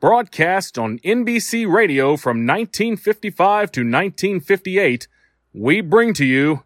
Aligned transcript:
broadcast 0.00 0.78
on 0.78 0.98
NBC 0.98 1.70
Radio 1.70 2.16
from 2.16 2.46
1955 2.46 3.72
to 3.72 3.80
1958, 3.80 5.08
we 5.54 5.80
bring 5.80 6.12
to 6.14 6.24
you 6.24 6.64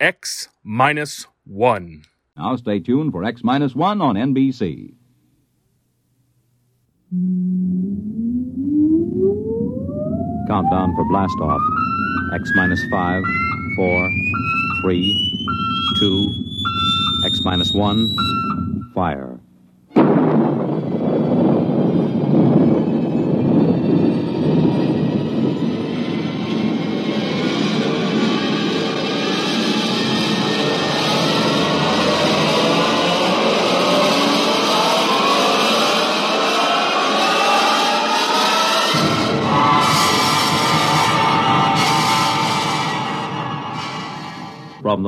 X 0.00 0.48
minus 0.62 1.26
1. 1.44 2.04
Now 2.36 2.56
stay 2.56 2.80
tuned 2.80 3.12
for 3.12 3.24
X 3.24 3.44
minus 3.44 3.74
1 3.74 4.00
on 4.00 4.14
NBC. 4.14 4.94
Countdown 10.48 10.94
for 10.96 11.04
blast 11.08 11.36
off. 11.40 11.60
X 12.34 12.50
minus 12.54 12.82
5, 12.90 13.22
4, 13.76 14.10
3, 14.82 15.94
2, 15.98 16.28
X 17.26 17.40
minus 17.44 17.72
1, 17.74 18.90
fire. 18.94 19.31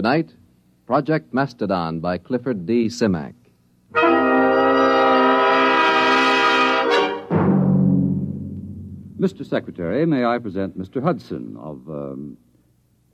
Tonight, 0.00 0.32
Project 0.86 1.34
Mastodon 1.34 2.00
by 2.00 2.16
Clifford 2.16 2.64
D. 2.64 2.86
Simak. 2.86 3.34
Mr. 9.18 9.46
Secretary, 9.46 10.06
may 10.06 10.24
I 10.24 10.38
present 10.38 10.78
Mr. 10.78 11.02
Hudson 11.02 11.56
of 11.58 11.86
um, 11.90 12.38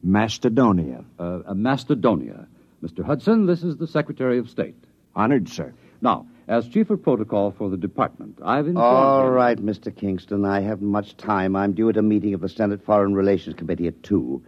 Macedonia. 0.03 1.05
uh, 1.19 1.41
uh, 1.47 1.55
Macedonia. 1.55 2.47
Mr. 2.83 3.05
Hudson, 3.05 3.47
this 3.47 3.65
is 3.65 3.77
the 3.77 3.89
Secretary 3.89 4.39
of 4.39 4.49
State. 4.49 4.77
Honored, 5.17 5.49
sir. 5.49 5.75
Now, 6.01 6.27
as 6.47 6.69
Chief 6.69 6.91
of 6.91 7.03
Protocol 7.03 7.51
for 7.51 7.69
the 7.69 7.77
Department, 7.77 8.39
I've 8.45 8.69
informed 8.69 8.79
All 8.87 9.27
him- 9.27 9.33
right, 9.33 9.59
Mr. 9.59 9.95
Kingston. 9.95 10.45
I 10.45 10.61
haven't 10.61 10.87
much 10.87 11.17
time. 11.17 11.57
I'm 11.57 11.73
due 11.73 11.89
at 11.89 11.97
a 11.97 12.03
meeting 12.03 12.35
of 12.35 12.41
the 12.41 12.49
Senate 12.49 12.85
Foreign 12.85 13.15
Relations 13.15 13.57
Committee 13.57 13.89
at 13.89 14.01
2. 14.05 14.41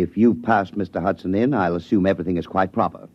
If 0.00 0.16
you've 0.16 0.42
passed 0.42 0.78
Mr. 0.78 1.02
Hudson 1.02 1.34
in, 1.34 1.52
I'll 1.52 1.74
assume 1.74 2.06
everything 2.06 2.36
is 2.36 2.46
quite 2.46 2.70
proper. 2.70 3.08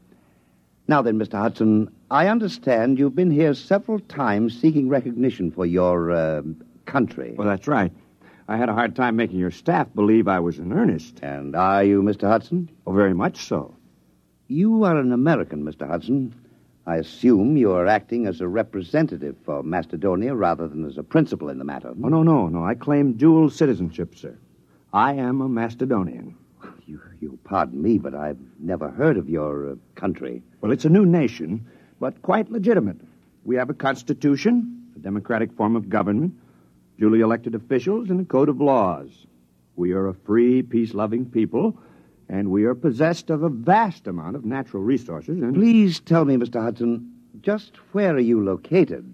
Now 0.88 1.02
then, 1.02 1.18
Mr. 1.18 1.40
Hudson, 1.40 1.90
I 2.12 2.28
understand 2.28 3.00
you've 3.00 3.16
been 3.16 3.32
here 3.32 3.54
several 3.54 4.00
times 4.02 4.60
seeking 4.60 4.90
recognition 4.90 5.50
for 5.50 5.66
your 5.66 6.12
uh, 6.12 6.42
country. 6.86 7.36
Well, 7.38 7.48
that's 7.48 7.70
right. 7.70 7.94
I 8.50 8.58
had 8.58 8.68
a 8.68 8.74
hard 8.74 8.98
time 8.98 9.16
making 9.16 9.40
your 9.40 9.52
staff 9.52 9.88
believe 9.96 10.28
I 10.28 10.42
was 10.42 10.60
in 10.60 10.74
earnest. 10.74 11.20
And 11.22 11.56
are 11.56 11.86
you, 11.86 12.02
Mr. 12.02 12.28
Hudson? 12.28 12.70
Oh, 12.86 12.92
very 12.92 13.14
much 13.14 13.46
so. 13.46 13.76
You 14.50 14.84
are 14.84 15.00
an 15.00 15.14
American, 15.14 15.64
Mr. 15.64 15.88
Hudson. 15.88 16.36
I 16.86 16.98
assume 16.98 17.56
you 17.56 17.72
are 17.72 17.88
acting 17.88 18.28
as 18.28 18.42
a 18.42 18.48
representative 18.50 19.38
for 19.46 19.64
Macedonia 19.64 20.36
rather 20.36 20.68
than 20.68 20.84
as 20.84 20.98
a 20.98 21.04
principal 21.04 21.48
in 21.48 21.60
the 21.60 21.64
matter. 21.64 21.92
Oh, 21.92 22.10
no, 22.10 22.24
no, 22.24 22.48
no. 22.50 22.66
I 22.66 22.76
claim 22.76 23.14
dual 23.14 23.50
citizenship, 23.50 24.16
sir. 24.16 24.38
I 24.92 25.14
am 25.14 25.40
a 25.40 25.48
Macedonian. 25.48 26.36
You, 26.86 27.02
you 27.22 27.40
pardon 27.44 27.82
me, 27.82 27.98
but 27.98 28.14
I've 28.14 28.40
never 28.60 28.90
heard 28.90 29.18
of 29.18 29.30
your 29.30 29.72
uh, 29.72 29.76
country. 29.96 30.42
Well, 30.62 30.72
it's 30.72 30.86
a 30.86 30.90
new 30.90 31.06
nation, 31.06 31.66
but 32.00 32.22
quite 32.22 32.52
legitimate. 32.52 32.98
We 33.46 33.56
have 33.56 33.70
a 33.70 33.74
constitution, 33.74 34.88
a 34.96 35.00
democratic 35.00 35.52
form 35.54 35.76
of 35.76 35.90
government, 35.90 36.34
duly 37.00 37.22
elected 37.22 37.56
officials, 37.56 38.10
and 38.10 38.22
a 38.22 38.26
code 38.26 38.50
of 38.50 38.62
laws. 38.62 39.10
We 39.76 39.92
are 39.94 40.08
a 40.08 40.14
free, 40.14 40.62
peace 40.62 40.94
loving 40.94 41.26
people, 41.26 41.78
and 42.30 42.52
we 42.52 42.66
are 42.66 42.76
possessed 42.76 43.30
of 43.30 43.44
a 43.44 43.50
vast 43.50 44.08
amount 44.08 44.36
of 44.36 44.46
natural 44.46 44.84
resources. 44.84 45.42
And 45.42 45.54
Please 45.54 46.00
tell 46.00 46.26
me, 46.26 46.36
Mr. 46.36 46.62
Hudson, 46.62 47.12
just 47.42 47.78
where 47.94 48.14
are 48.14 48.20
you 48.20 48.44
located? 48.44 49.14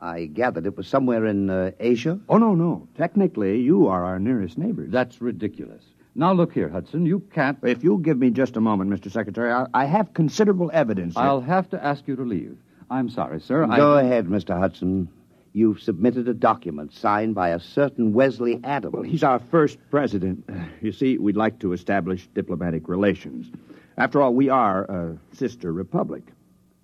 I 0.00 0.26
gathered 0.26 0.66
it 0.66 0.76
was 0.76 0.88
somewhere 0.88 1.26
in 1.26 1.48
uh, 1.48 1.70
Asia. 1.78 2.18
Oh, 2.28 2.38
no, 2.38 2.54
no. 2.54 2.88
Technically, 2.96 3.60
you 3.60 3.86
are 3.86 4.04
our 4.04 4.18
nearest 4.18 4.58
neighbors. 4.58 4.90
That's 4.90 5.22
ridiculous. 5.22 5.84
Now, 6.14 6.32
look 6.32 6.52
here, 6.52 6.68
Hudson, 6.68 7.06
you 7.06 7.20
can't. 7.32 7.58
If 7.62 7.82
you'll 7.82 7.96
give 7.98 8.18
me 8.18 8.30
just 8.30 8.56
a 8.56 8.60
moment, 8.60 8.90
Mr. 8.90 9.10
Secretary, 9.10 9.50
I, 9.50 9.66
I 9.72 9.84
have 9.86 10.12
considerable 10.12 10.70
evidence. 10.72 11.16
I'll 11.16 11.40
have 11.40 11.70
to 11.70 11.82
ask 11.82 12.06
you 12.06 12.16
to 12.16 12.22
leave. 12.22 12.56
I'm 12.90 13.08
sorry, 13.08 13.40
sir. 13.40 13.64
I- 13.64 13.76
Go 13.78 13.96
ahead, 13.96 14.26
Mr. 14.26 14.58
Hudson. 14.58 15.08
You've 15.54 15.80
submitted 15.80 16.28
a 16.28 16.34
document 16.34 16.94
signed 16.94 17.34
by 17.34 17.50
a 17.50 17.60
certain 17.60 18.12
Wesley 18.14 18.58
Adams. 18.64 18.92
Well, 18.94 19.02
he's 19.02 19.22
our 19.22 19.38
first 19.38 19.78
president. 19.90 20.48
You 20.80 20.92
see, 20.92 21.18
we'd 21.18 21.36
like 21.36 21.58
to 21.60 21.72
establish 21.74 22.26
diplomatic 22.34 22.88
relations. 22.88 23.50
After 23.98 24.22
all, 24.22 24.34
we 24.34 24.48
are 24.48 24.84
a 24.84 25.18
sister 25.34 25.70
republic. 25.72 26.22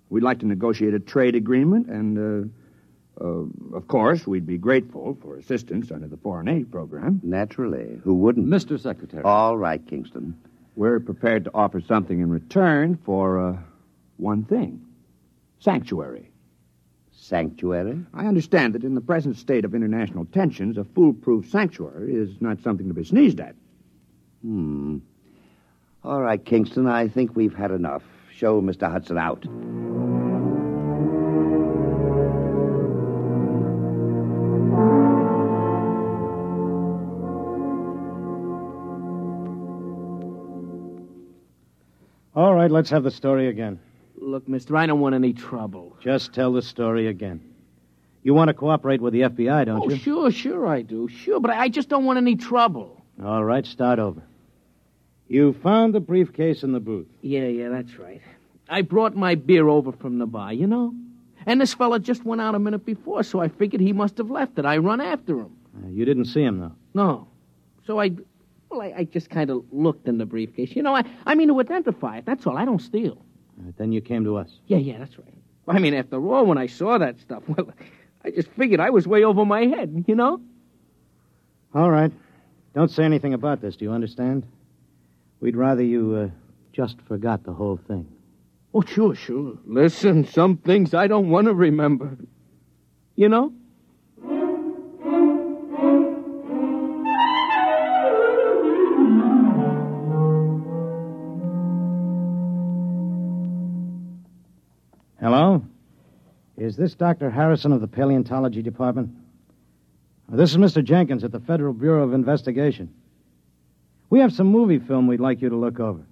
We'd 0.09 0.21
like 0.23 0.39
to 0.39 0.45
negotiate 0.47 0.93
a 0.93 0.99
trade 0.99 1.35
agreement, 1.35 1.87
and, 1.87 2.17
uh, 2.45 2.47
uh, 3.21 3.75
of 3.75 3.87
course, 3.87 4.25
we'd 4.25 4.45
be 4.45 4.57
grateful 4.57 5.17
for 5.21 5.37
assistance 5.37 5.91
under 5.91 6.07
the 6.07 6.17
foreign 6.17 6.47
aid 6.47 6.71
program. 6.71 7.19
Naturally. 7.23 7.99
Who 8.03 8.13
wouldn't? 8.13 8.47
Mr. 8.47 8.79
Secretary. 8.79 9.23
All 9.23 9.57
right, 9.57 9.85
Kingston. 9.85 10.37
We're 10.75 10.99
prepared 10.99 11.43
to 11.45 11.51
offer 11.53 11.81
something 11.81 12.19
in 12.19 12.29
return 12.29 12.97
for 13.03 13.39
uh, 13.39 13.57
one 14.17 14.45
thing 14.45 14.85
sanctuary. 15.59 16.31
Sanctuary? 17.11 17.99
I 18.13 18.27
understand 18.27 18.73
that 18.75 18.85
in 18.85 18.95
the 18.95 19.01
present 19.01 19.35
state 19.35 19.65
of 19.65 19.75
international 19.75 20.25
tensions, 20.25 20.77
a 20.77 20.85
foolproof 20.85 21.49
sanctuary 21.49 22.15
is 22.15 22.29
not 22.39 22.61
something 22.61 22.87
to 22.87 22.93
be 22.93 23.03
sneezed 23.03 23.41
at. 23.41 23.55
Hmm. 24.41 24.99
All 26.03 26.21
right, 26.21 26.43
Kingston, 26.43 26.87
I 26.87 27.09
think 27.09 27.35
we've 27.35 27.53
had 27.53 27.71
enough. 27.71 28.03
Show 28.33 28.61
Mr. 28.61 28.89
Hudson 28.89 29.17
out. 29.17 29.45
Right, 42.69 42.75
let's 42.75 42.89
have 42.89 43.03
the 43.03 43.11
story 43.11 43.47
again. 43.47 43.79
Look, 44.17 44.47
mister, 44.47 44.75
I 44.75 44.85
don't 44.85 44.99
want 44.99 45.15
any 45.15 45.33
trouble. 45.33 45.97
Just 46.01 46.33
tell 46.33 46.53
the 46.53 46.61
story 46.61 47.07
again. 47.07 47.41
You 48.21 48.33
want 48.33 48.49
to 48.49 48.53
cooperate 48.53 49.01
with 49.01 49.13
the 49.13 49.21
FBI, 49.21 49.65
don't 49.65 49.81
oh, 49.81 49.89
you? 49.89 49.95
sure, 49.95 50.31
sure 50.31 50.67
I 50.67 50.81
do. 50.81 51.07
Sure, 51.07 51.39
but 51.39 51.51
I 51.51 51.69
just 51.69 51.87
don't 51.89 52.05
want 52.05 52.17
any 52.17 52.35
trouble. 52.35 53.01
All 53.23 53.43
right, 53.43 53.65
start 53.65 53.97
over. 53.97 54.21
You 55.27 55.53
found 55.63 55.93
the 55.93 55.99
briefcase 55.99 56.63
in 56.63 56.73
the 56.73 56.79
booth. 56.79 57.07
Yeah, 57.21 57.45
yeah, 57.45 57.69
that's 57.69 57.97
right. 57.97 58.21
I 58.67 58.81
brought 58.81 59.15
my 59.15 59.35
beer 59.35 59.67
over 59.67 59.91
from 59.91 60.19
the 60.19 60.25
bar, 60.25 60.53
you 60.53 60.67
know? 60.67 60.93
And 61.45 61.61
this 61.61 61.73
fella 61.73 61.99
just 61.99 62.25
went 62.25 62.41
out 62.41 62.55
a 62.55 62.59
minute 62.59 62.85
before, 62.85 63.23
so 63.23 63.39
I 63.39 63.47
figured 63.47 63.81
he 63.81 63.93
must 63.93 64.17
have 64.17 64.29
left 64.29 64.59
it. 64.59 64.65
I 64.65 64.77
run 64.77 65.01
after 65.01 65.39
him. 65.39 65.55
Uh, 65.75 65.87
you 65.87 66.03
didn't 66.03 66.25
see 66.25 66.43
him, 66.43 66.59
though. 66.59 66.75
No. 66.93 67.27
So 67.85 67.99
I, 67.99 68.11
well, 68.69 68.81
I, 68.81 68.93
I 68.97 69.03
just 69.03 69.29
kind 69.29 69.49
of 69.49 69.63
looked 69.71 70.07
in 70.07 70.17
the 70.17 70.25
briefcase. 70.25 70.75
You 70.75 70.83
know, 70.83 70.95
I, 70.95 71.03
I 71.25 71.35
mean 71.35 71.47
to 71.47 71.59
identify 71.59 72.17
it. 72.17 72.25
That's 72.25 72.45
all. 72.45 72.57
I 72.57 72.65
don't 72.65 72.81
steal. 72.81 73.23
Right, 73.57 73.75
then 73.77 73.91
you 73.91 74.01
came 74.01 74.23
to 74.23 74.37
us. 74.37 74.49
Yeah, 74.67 74.77
yeah, 74.77 74.99
that's 74.99 75.17
right. 75.17 75.33
I 75.67 75.79
mean, 75.79 75.93
after 75.93 76.15
all, 76.15 76.45
when 76.45 76.57
I 76.57 76.67
saw 76.67 76.97
that 76.97 77.19
stuff, 77.19 77.43
well, 77.47 77.71
I 78.23 78.31
just 78.31 78.49
figured 78.51 78.79
I 78.79 78.89
was 78.89 79.07
way 79.07 79.23
over 79.23 79.45
my 79.45 79.65
head, 79.65 80.05
you 80.07 80.15
know? 80.15 80.41
All 81.73 81.89
right. 81.89 82.11
Don't 82.73 82.89
say 82.89 83.03
anything 83.03 83.33
about 83.33 83.61
this, 83.61 83.75
do 83.75 83.85
you 83.85 83.91
understand? 83.91 84.45
We'd 85.39 85.55
rather 85.55 85.83
you 85.83 86.15
uh, 86.15 86.29
just 86.73 87.01
forgot 87.07 87.43
the 87.43 87.53
whole 87.53 87.79
thing. 87.87 88.07
Oh, 88.73 88.81
sure, 88.81 89.15
sure. 89.15 89.57
Listen, 89.65 90.25
some 90.25 90.57
things 90.57 90.93
I 90.93 91.07
don't 91.07 91.29
want 91.29 91.45
to 91.47 91.53
remember. 91.53 92.17
You 93.15 93.29
know? 93.29 93.53
Is 106.69 106.75
this 106.75 106.93
Dr. 106.93 107.31
Harrison 107.31 107.71
of 107.71 107.81
the 107.81 107.87
Paleontology 107.87 108.61
Department? 108.61 109.09
This 110.31 110.51
is 110.51 110.57
Mr. 110.57 110.83
Jenkins 110.83 111.23
at 111.23 111.31
the 111.31 111.39
Federal 111.39 111.73
Bureau 111.73 112.03
of 112.03 112.13
Investigation. 112.13 112.93
We 114.11 114.19
have 114.19 114.31
some 114.31 114.45
movie 114.45 114.77
film 114.77 115.07
we'd 115.07 115.19
like 115.19 115.41
you 115.41 115.49
to 115.49 115.55
look 115.55 115.79
over. 115.79 116.05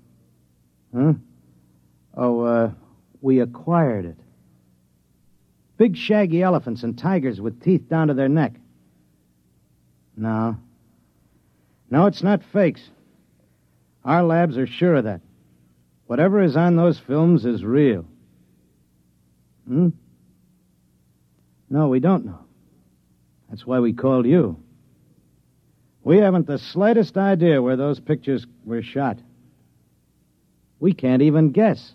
Huh? 0.96 1.14
Oh, 2.16 2.40
uh, 2.40 2.72
we 3.22 3.40
acquired 3.40 4.06
it. 4.06 4.18
Big 5.78 5.96
shaggy 5.96 6.42
elephants 6.42 6.82
and 6.82 6.98
tigers 6.98 7.40
with 7.40 7.62
teeth 7.62 7.88
down 7.88 8.08
to 8.08 8.16
their 8.16 8.28
neck. 8.28 8.54
No. 10.16 10.58
No, 11.92 12.08
it's 12.08 12.24
not 12.24 12.42
fakes. 12.52 12.82
Our 14.04 14.24
labs 14.24 14.58
are 14.58 14.66
sure 14.66 14.96
of 14.96 15.04
that. 15.04 15.22
Whatever 16.08 16.42
is 16.42 16.58
on 16.58 16.78
those 16.78 16.98
films 16.98 17.46
is 17.46 17.64
real. 17.64 18.06
Hmm? 19.68 19.90
No, 21.70 21.88
we 21.88 22.00
don't 22.00 22.26
know. 22.26 22.40
That's 23.50 23.66
why 23.66 23.80
we 23.80 23.94
called 23.94 24.26
you. 24.26 24.58
We 26.04 26.18
haven't 26.18 26.48
the 26.48 26.58
slightest 26.58 27.18
idea 27.18 27.62
where 27.62 27.76
those 27.76 28.00
pictures 28.00 28.46
were 28.66 28.82
shot. 28.82 29.18
We 30.80 30.94
can't 30.94 31.22
even 31.22 31.52
guess. 31.52 31.94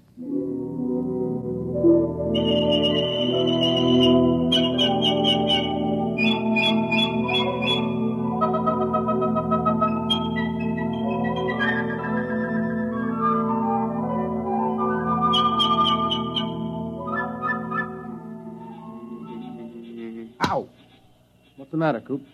Matter, 21.83 22.01
Coop? 22.01 22.25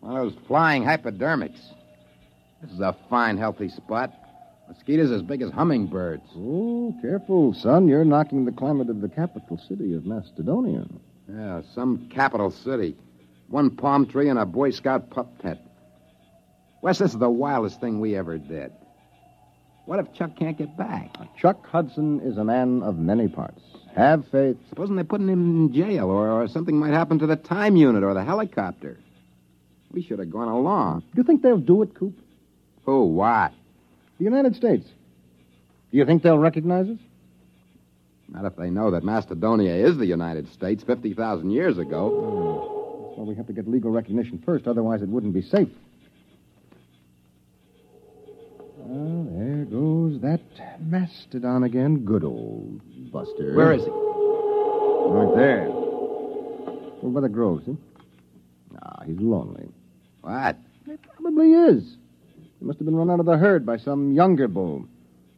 One 0.00 0.16
of 0.16 0.24
those 0.24 0.42
flying 0.48 0.82
hypodermics. 0.82 1.60
This 2.60 2.72
is 2.72 2.80
a 2.80 2.96
fine, 3.08 3.38
healthy 3.38 3.68
spot. 3.68 4.12
Mosquitoes 4.68 5.12
as 5.12 5.22
big 5.22 5.40
as 5.40 5.50
hummingbirds. 5.50 6.24
Oh, 6.36 6.94
careful, 7.00 7.54
son. 7.54 7.86
You're 7.86 8.04
knocking 8.04 8.44
the 8.44 8.52
climate 8.52 8.90
of 8.90 9.00
the 9.00 9.08
capital 9.08 9.58
city 9.68 9.94
of 9.94 10.04
Macedonia. 10.04 10.86
Yeah, 11.28 11.62
some 11.74 12.08
capital 12.12 12.50
city. 12.50 12.96
One 13.48 13.70
palm 13.70 14.06
tree 14.06 14.28
and 14.28 14.38
a 14.38 14.46
Boy 14.46 14.70
Scout 14.70 15.10
pup 15.10 15.40
tent. 15.40 15.60
Wes, 16.82 16.98
this 16.98 17.12
is 17.12 17.18
the 17.18 17.30
wildest 17.30 17.80
thing 17.80 18.00
we 18.00 18.16
ever 18.16 18.38
did. 18.38 18.72
What 19.84 20.00
if 20.00 20.12
Chuck 20.12 20.36
can't 20.36 20.58
get 20.58 20.76
back? 20.76 21.14
Chuck 21.38 21.64
Hudson 21.66 22.20
is 22.20 22.36
a 22.36 22.44
man 22.44 22.82
of 22.82 22.98
many 22.98 23.28
parts. 23.28 23.62
Have 23.94 24.26
faith. 24.28 24.56
Supposing 24.70 24.96
they're 24.96 25.04
putting 25.04 25.28
him 25.28 25.68
in 25.68 25.74
jail, 25.74 26.10
or, 26.10 26.42
or 26.42 26.48
something 26.48 26.78
might 26.78 26.92
happen 26.92 27.18
to 27.18 27.26
the 27.26 27.36
time 27.36 27.76
unit 27.76 28.02
or 28.02 28.14
the 28.14 28.24
helicopter. 28.24 28.98
We 29.92 30.02
should 30.02 30.18
have 30.18 30.30
gone 30.30 30.48
along. 30.48 31.00
Do 31.00 31.18
you 31.18 31.24
think 31.24 31.42
they'll 31.42 31.58
do 31.58 31.82
it, 31.82 31.94
Coop? 31.94 32.18
Who? 32.84 33.04
What? 33.04 33.52
The 34.18 34.24
United 34.24 34.56
States. 34.56 34.86
Do 35.90 35.98
you 35.98 36.06
think 36.06 36.22
they'll 36.22 36.38
recognize 36.38 36.88
us? 36.88 36.98
Not 38.28 38.46
if 38.46 38.56
they 38.56 38.70
know 38.70 38.92
that 38.92 39.04
Macedonia 39.04 39.74
is 39.74 39.98
the 39.98 40.06
United 40.06 40.50
States 40.52 40.82
50,000 40.84 41.50
years 41.50 41.76
ago. 41.76 42.08
Hmm. 42.08 43.18
Well, 43.18 43.26
we 43.26 43.34
have 43.34 43.46
to 43.48 43.52
get 43.52 43.68
legal 43.68 43.90
recognition 43.90 44.42
first, 44.44 44.66
otherwise 44.66 45.02
it 45.02 45.08
wouldn't 45.08 45.34
be 45.34 45.42
safe. 45.42 45.68
Well, 48.84 49.26
there 49.30 49.64
goes 49.64 50.20
that 50.22 50.40
mastodon 50.80 51.62
again. 51.62 52.04
Good 52.04 52.24
old 52.24 52.80
Buster. 53.12 53.54
Where 53.54 53.72
is 53.72 53.84
he? 53.84 53.90
Right 53.90 55.34
there. 55.36 55.68
Over 57.02 57.08
by 57.10 57.20
the 57.20 57.28
grove, 57.28 57.62
see? 57.64 57.76
Ah, 58.82 59.02
he's 59.06 59.18
lonely. 59.18 59.68
What? 60.22 60.56
He 60.86 60.96
probably 60.96 61.52
is. 61.52 61.96
He 62.58 62.64
must 62.64 62.78
have 62.78 62.86
been 62.86 62.96
run 62.96 63.10
out 63.10 63.20
of 63.20 63.26
the 63.26 63.36
herd 63.36 63.64
by 63.64 63.76
some 63.76 64.12
younger 64.12 64.48
bull. 64.48 64.86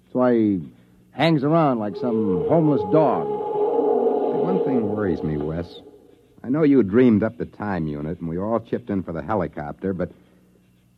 That's 0.04 0.14
why 0.14 0.34
he 0.34 0.72
hangs 1.10 1.44
around 1.44 1.78
like 1.80 1.96
some 1.96 2.46
homeless 2.48 2.82
dog. 2.92 3.26
One 3.26 4.64
thing 4.64 4.88
worries 4.88 5.22
me, 5.22 5.36
Wes. 5.36 5.80
I 6.42 6.48
know 6.48 6.62
you 6.62 6.82
dreamed 6.82 7.22
up 7.22 7.38
the 7.38 7.46
time 7.46 7.86
unit 7.86 8.20
and 8.20 8.28
we 8.28 8.38
all 8.38 8.60
chipped 8.60 8.90
in 8.90 9.02
for 9.02 9.12
the 9.12 9.22
helicopter, 9.22 9.92
but 9.92 10.10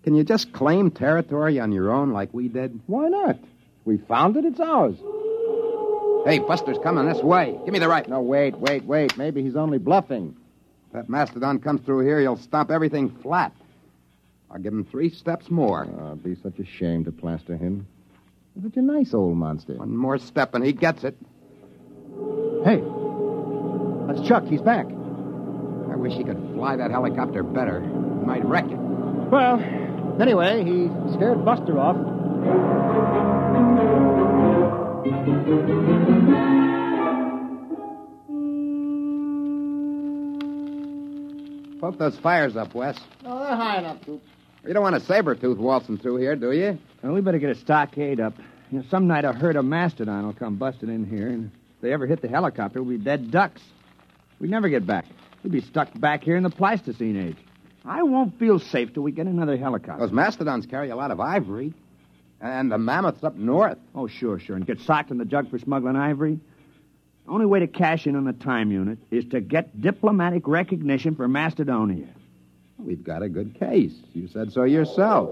can 0.06 0.14
you 0.14 0.22
just 0.22 0.52
claim 0.52 0.88
territory 0.92 1.58
on 1.58 1.72
your 1.72 1.90
own 1.90 2.12
like 2.12 2.32
we 2.32 2.46
did? 2.46 2.78
Why 2.86 3.08
not? 3.08 3.40
We 3.84 3.98
found 3.98 4.36
it, 4.36 4.44
it's 4.44 4.60
ours. 4.60 4.94
Hey, 6.24 6.38
Buster's 6.38 6.78
coming 6.80 7.06
this 7.06 7.20
way. 7.24 7.58
Give 7.64 7.72
me 7.72 7.80
the 7.80 7.88
right. 7.88 8.08
No, 8.08 8.20
wait, 8.20 8.56
wait, 8.56 8.84
wait. 8.84 9.18
Maybe 9.18 9.42
he's 9.42 9.56
only 9.56 9.78
bluffing. 9.78 10.36
If 10.86 10.92
that 10.92 11.08
mastodon 11.08 11.58
comes 11.58 11.80
through 11.80 12.06
here, 12.06 12.20
he'll 12.20 12.36
stomp 12.36 12.70
everything 12.70 13.10
flat. 13.20 13.52
I'll 14.48 14.60
give 14.60 14.72
him 14.72 14.84
three 14.84 15.10
steps 15.10 15.50
more. 15.50 15.88
Oh, 15.98 16.12
it'd 16.12 16.22
be 16.22 16.36
such 16.36 16.60
a 16.60 16.64
shame 16.64 17.04
to 17.06 17.10
plaster 17.10 17.56
him. 17.56 17.88
He's 18.54 18.62
such 18.62 18.76
a 18.76 18.82
nice 18.82 19.12
old 19.12 19.36
monster. 19.36 19.74
One 19.74 19.96
more 19.96 20.18
step 20.18 20.54
and 20.54 20.64
he 20.64 20.72
gets 20.72 21.02
it. 21.02 21.16
Hey, 22.64 22.80
that's 24.06 24.28
Chuck. 24.28 24.44
He's 24.44 24.62
back. 24.62 24.86
I 24.86 25.96
wish 25.96 26.12
he 26.12 26.22
could 26.22 26.38
fly 26.54 26.76
that 26.76 26.92
helicopter 26.92 27.42
better. 27.42 27.80
He 27.80 28.24
might 28.24 28.44
wreck 28.44 28.66
it. 28.66 28.78
Well, 28.78 29.58
anyway, 30.20 30.64
he 30.64 30.88
scared 31.14 31.44
Buster 31.44 31.78
off. 31.78 31.96
Poke 41.80 41.99
those 41.99 42.18
fires 42.18 42.56
up, 42.56 42.75
Wes. 42.75 42.99
Oh, 43.25 43.38
they're 43.40 43.54
high 43.54 43.78
enough, 43.78 43.99
Coop. 44.04 44.23
You 44.66 44.73
don't 44.73 44.82
want 44.82 44.96
a 44.96 45.00
saber 45.00 45.35
tooth 45.35 45.58
waltzing 45.58 45.99
through 45.99 46.16
here, 46.16 46.35
do 46.35 46.50
you? 46.50 46.78
Well, 47.02 47.12
we 47.12 47.20
better 47.20 47.38
get 47.38 47.50
a 47.50 47.54
stockade 47.54 48.18
up. 48.18 48.35
You 48.70 48.78
know, 48.78 48.85
some 48.90 49.06
night 49.06 49.25
a 49.25 49.32
herd 49.32 49.54
of 49.54 49.64
mastodon 49.64 50.26
will 50.26 50.32
come 50.32 50.56
busting 50.56 50.88
in 50.88 51.04
here, 51.04 51.28
and 51.28 51.52
if 51.76 51.82
they 51.82 51.92
ever 51.92 52.06
hit 52.06 52.23
the 52.23 52.28
helicopter, 52.28 52.82
we'll 52.82 52.99
be 52.99 53.04
dead 53.04 53.30
ducks. 53.30 53.62
We'd 54.40 54.50
never 54.50 54.68
get 54.68 54.87
back. 54.87 55.06
We'd 55.44 55.52
be 55.52 55.61
stuck 55.61 55.88
back 56.00 56.25
here 56.25 56.37
in 56.37 56.42
the 56.42 56.50
Pleistocene 56.50 57.16
age. 57.16 57.37
I 57.87 58.02
won't 58.02 58.38
feel 58.38 58.59
safe 58.59 58.93
till 58.95 59.02
we 59.02 59.12
get 59.12 59.26
another 59.26 59.57
helicopter. 59.57 60.05
Those 60.05 60.12
mastodons 60.12 60.66
carry 60.66 60.90
a 60.90 60.97
lot 60.97 61.11
of 61.11 61.21
ivory. 61.21 61.73
And 62.40 62.71
the 62.71 62.76
mammoths 62.76 63.25
up 63.25 63.37
north. 63.37 63.78
Oh, 63.95 64.09
sure, 64.09 64.38
sure. 64.38 64.57
And 64.57 64.66
get 64.66 64.81
socked 64.81 65.11
in 65.11 65.16
the 65.19 65.25
jug 65.25 65.50
for 65.50 65.59
smuggling 65.59 65.97
ivory? 65.97 66.38
The 67.25 67.33
only 67.33 67.47
way 67.47 67.61
to 67.61 67.66
cash 67.66 68.07
in 68.07 68.14
on 68.14 68.25
the 68.25 68.35
time 68.35 68.71
unit 68.71 68.99
is 69.11 69.25
to 69.31 69.40
get 69.40 69.81
diplomatic 69.81 70.47
recognition 70.47 71.14
for 71.14 71.26
Macedonia. 71.28 72.09
We've 72.78 73.02
got 73.02 73.23
a 73.23 73.28
good 73.28 73.59
case. 73.59 73.95
You 74.12 74.28
said 74.28 74.52
so 74.52 74.64
yourself. 74.64 75.31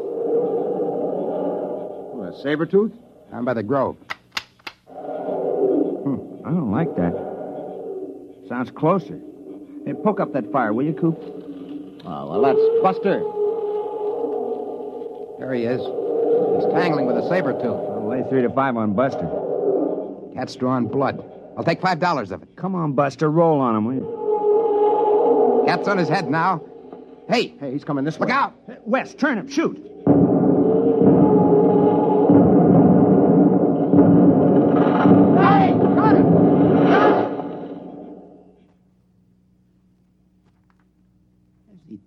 What, 2.15 2.33
a 2.35 2.43
saber 2.43 2.65
tooth? 2.65 2.93
Down 3.31 3.45
by 3.45 3.53
the 3.53 3.63
grove. 3.63 3.97
Hmm, 4.89 6.47
I 6.47 6.51
don't 6.51 6.73
like 6.73 6.97
that. 6.97 7.13
Sounds 8.49 8.71
closer. 8.71 9.21
Hey, 9.85 9.93
poke 9.93 10.21
up 10.21 10.33
that 10.33 10.51
fire, 10.51 10.73
will 10.73 10.87
you, 10.87 10.95
Coop? 10.95 11.44
Oh, 12.07 12.29
well, 12.29 12.43
that's 12.43 12.61
Buster. 12.83 13.21
There 15.39 15.55
he 15.55 15.65
is. 15.65 15.81
He's 15.81 16.73
tangling 16.73 17.07
with 17.07 17.17
a 17.17 17.29
saber 17.29 17.53
tooth. 17.53 17.65
I'll 17.65 18.09
lay 18.09 18.23
three 18.29 18.43
to 18.43 18.51
five 18.51 18.77
on 18.77 18.93
Buster. 18.95 19.29
Cat's 20.35 20.55
drawing 20.57 20.87
blood. 20.89 21.25
I'll 21.57 21.65
take 21.65 21.81
five 21.81 21.99
dollars 22.01 22.31
of 22.31 22.43
it. 22.43 22.49
Come 22.57 22.75
on, 22.75 22.93
Buster. 22.93 23.31
Roll 23.31 23.61
on 23.61 23.77
him, 23.77 23.85
will 23.85 23.95
you? 23.95 25.65
Cat's 25.67 25.89
on 25.89 25.99
his 25.99 26.09
head 26.09 26.29
now. 26.31 26.63
Hey, 27.29 27.55
Hey, 27.59 27.73
he's 27.73 27.85
coming 27.85 28.05
this 28.05 28.21
look 28.21 28.29
way. 28.29 28.35
out! 28.35 28.55
Wes, 28.87 29.15
turn 29.15 29.39
him. 29.39 29.49
Shoot. 29.49 29.91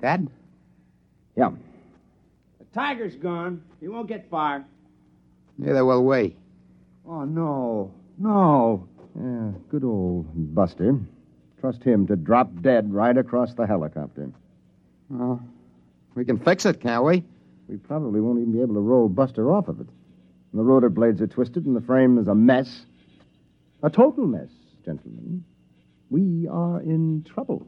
Is 0.07 0.13
he 0.13 0.23
dead? 0.23 0.29
Yeah. 1.35 1.51
The 2.59 2.65
tiger's 2.73 3.15
gone. 3.15 3.61
He 3.79 3.87
won't 3.87 4.07
get 4.07 4.29
far. 4.29 4.65
Neither 5.57 5.83
will 5.85 6.05
we. 6.05 6.35
Oh, 7.07 7.25
no. 7.25 7.91
No. 8.17 8.87
Yeah, 9.15 9.51
good 9.69 9.83
old 9.83 10.27
Buster. 10.55 10.97
Trust 11.59 11.83
him 11.83 12.07
to 12.07 12.15
drop 12.15 12.61
dead 12.61 12.93
right 12.93 13.17
across 13.17 13.53
the 13.55 13.65
helicopter. 13.65 14.31
Well, 15.09 15.41
we 16.15 16.23
can 16.23 16.37
fix 16.39 16.65
it, 16.65 16.79
can't 16.79 17.03
we? 17.03 17.23
We 17.67 17.77
probably 17.77 18.21
won't 18.21 18.39
even 18.39 18.53
be 18.53 18.61
able 18.61 18.75
to 18.75 18.79
roll 18.79 19.09
Buster 19.09 19.51
off 19.51 19.67
of 19.67 19.81
it. 19.81 19.87
The 20.53 20.63
rotor 20.63 20.89
blades 20.89 21.21
are 21.21 21.27
twisted 21.27 21.65
and 21.65 21.75
the 21.75 21.81
frame 21.81 22.17
is 22.17 22.27
a 22.27 22.35
mess. 22.35 22.85
A 23.83 23.89
total 23.89 24.25
mess, 24.25 24.49
gentlemen. 24.85 25.43
We 26.09 26.47
are 26.47 26.81
in 26.81 27.25
trouble. 27.27 27.67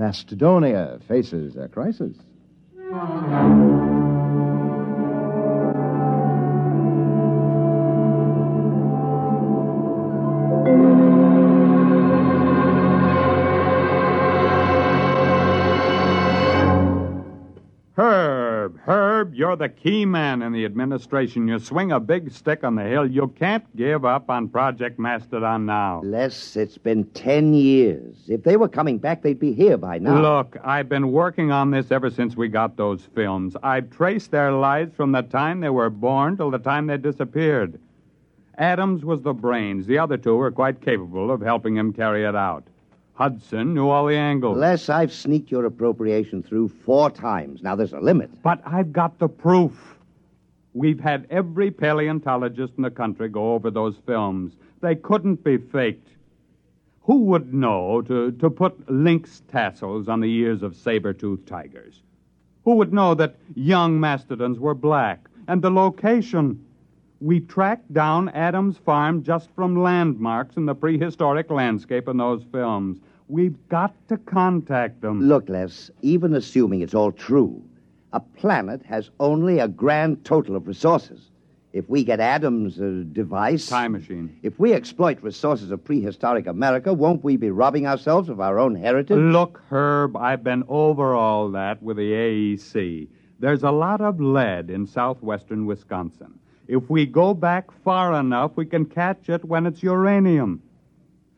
Macedonia 0.00 0.98
faces 1.06 1.56
a 1.56 1.68
crisis. 1.68 2.16
Herb, 18.90 19.36
you're 19.36 19.54
the 19.54 19.68
key 19.68 20.04
man 20.04 20.42
in 20.42 20.52
the 20.52 20.64
administration. 20.64 21.46
You 21.46 21.60
swing 21.60 21.92
a 21.92 22.00
big 22.00 22.32
stick 22.32 22.64
on 22.64 22.74
the 22.74 22.82
hill. 22.82 23.08
You 23.08 23.28
can't 23.38 23.64
give 23.76 24.04
up 24.04 24.28
on 24.28 24.48
Project 24.48 24.98
Mastodon 24.98 25.64
now. 25.64 26.00
Les, 26.02 26.56
it's 26.56 26.76
been 26.76 27.04
ten 27.10 27.54
years. 27.54 28.16
If 28.26 28.42
they 28.42 28.56
were 28.56 28.66
coming 28.66 28.98
back, 28.98 29.22
they'd 29.22 29.38
be 29.38 29.52
here 29.52 29.76
by 29.76 29.98
now. 29.98 30.20
Look, 30.20 30.56
I've 30.64 30.88
been 30.88 31.12
working 31.12 31.52
on 31.52 31.70
this 31.70 31.92
ever 31.92 32.10
since 32.10 32.36
we 32.36 32.48
got 32.48 32.76
those 32.76 33.06
films. 33.14 33.56
I've 33.62 33.90
traced 33.90 34.32
their 34.32 34.50
lives 34.50 34.92
from 34.96 35.12
the 35.12 35.22
time 35.22 35.60
they 35.60 35.70
were 35.70 35.88
born 35.88 36.36
till 36.36 36.50
the 36.50 36.58
time 36.58 36.88
they 36.88 36.96
disappeared. 36.96 37.78
Adams 38.58 39.04
was 39.04 39.22
the 39.22 39.32
brains. 39.32 39.86
The 39.86 39.98
other 39.98 40.16
two 40.16 40.34
were 40.34 40.50
quite 40.50 40.80
capable 40.80 41.30
of 41.30 41.42
helping 41.42 41.76
him 41.76 41.92
carry 41.92 42.24
it 42.24 42.34
out. 42.34 42.66
Hudson 43.20 43.74
knew 43.74 43.86
all 43.86 44.06
the 44.06 44.16
angles. 44.16 44.56
Les, 44.56 44.88
I've 44.88 45.12
sneaked 45.12 45.50
your 45.50 45.66
appropriation 45.66 46.42
through 46.42 46.68
four 46.68 47.10
times. 47.10 47.62
Now, 47.62 47.76
there's 47.76 47.92
a 47.92 48.00
limit. 48.00 48.30
But 48.42 48.62
I've 48.64 48.94
got 48.94 49.18
the 49.18 49.28
proof. 49.28 49.98
We've 50.72 50.98
had 50.98 51.26
every 51.28 51.70
paleontologist 51.70 52.72
in 52.78 52.82
the 52.82 52.90
country 52.90 53.28
go 53.28 53.52
over 53.52 53.70
those 53.70 53.96
films. 54.06 54.54
They 54.80 54.94
couldn't 54.94 55.44
be 55.44 55.58
faked. 55.58 56.08
Who 57.02 57.24
would 57.24 57.52
know 57.52 58.00
to, 58.00 58.32
to 58.32 58.48
put 58.48 58.90
lynx 58.90 59.42
tassels 59.52 60.08
on 60.08 60.20
the 60.20 60.32
ears 60.32 60.62
of 60.62 60.74
saber-toothed 60.74 61.46
tigers? 61.46 62.00
Who 62.64 62.76
would 62.76 62.94
know 62.94 63.12
that 63.16 63.36
young 63.54 64.00
mastodons 64.00 64.58
were 64.58 64.74
black? 64.74 65.28
And 65.46 65.60
the 65.60 65.70
location. 65.70 66.64
We 67.20 67.40
tracked 67.40 67.92
down 67.92 68.30
Adams' 68.30 68.78
farm 68.78 69.22
just 69.22 69.50
from 69.54 69.82
landmarks 69.82 70.56
in 70.56 70.64
the 70.64 70.74
prehistoric 70.74 71.50
landscape 71.50 72.08
in 72.08 72.16
those 72.16 72.42
films. 72.50 72.98
We've 73.30 73.68
got 73.68 73.94
to 74.08 74.16
contact 74.16 75.02
them. 75.02 75.28
Look, 75.28 75.48
Les, 75.48 75.88
even 76.02 76.34
assuming 76.34 76.80
it's 76.80 76.94
all 76.94 77.12
true, 77.12 77.62
a 78.12 78.18
planet 78.18 78.82
has 78.86 79.10
only 79.20 79.60
a 79.60 79.68
grand 79.68 80.24
total 80.24 80.56
of 80.56 80.66
resources. 80.66 81.30
If 81.72 81.88
we 81.88 82.02
get 82.02 82.18
Adams' 82.18 82.80
uh, 82.80 83.04
device. 83.12 83.68
Time 83.68 83.92
machine. 83.92 84.36
If 84.42 84.58
we 84.58 84.72
exploit 84.72 85.22
resources 85.22 85.70
of 85.70 85.84
prehistoric 85.84 86.48
America, 86.48 86.92
won't 86.92 87.22
we 87.22 87.36
be 87.36 87.52
robbing 87.52 87.86
ourselves 87.86 88.28
of 88.28 88.40
our 88.40 88.58
own 88.58 88.74
heritage? 88.74 89.16
Look, 89.16 89.62
Herb, 89.70 90.16
I've 90.16 90.42
been 90.42 90.64
over 90.66 91.14
all 91.14 91.52
that 91.52 91.80
with 91.80 91.98
the 91.98 92.10
AEC. 92.10 93.06
There's 93.38 93.62
a 93.62 93.70
lot 93.70 94.00
of 94.00 94.20
lead 94.20 94.70
in 94.70 94.88
southwestern 94.88 95.66
Wisconsin. 95.66 96.36
If 96.66 96.90
we 96.90 97.06
go 97.06 97.34
back 97.34 97.70
far 97.84 98.18
enough, 98.18 98.52
we 98.56 98.66
can 98.66 98.86
catch 98.86 99.28
it 99.28 99.44
when 99.44 99.66
it's 99.66 99.84
uranium. 99.84 100.62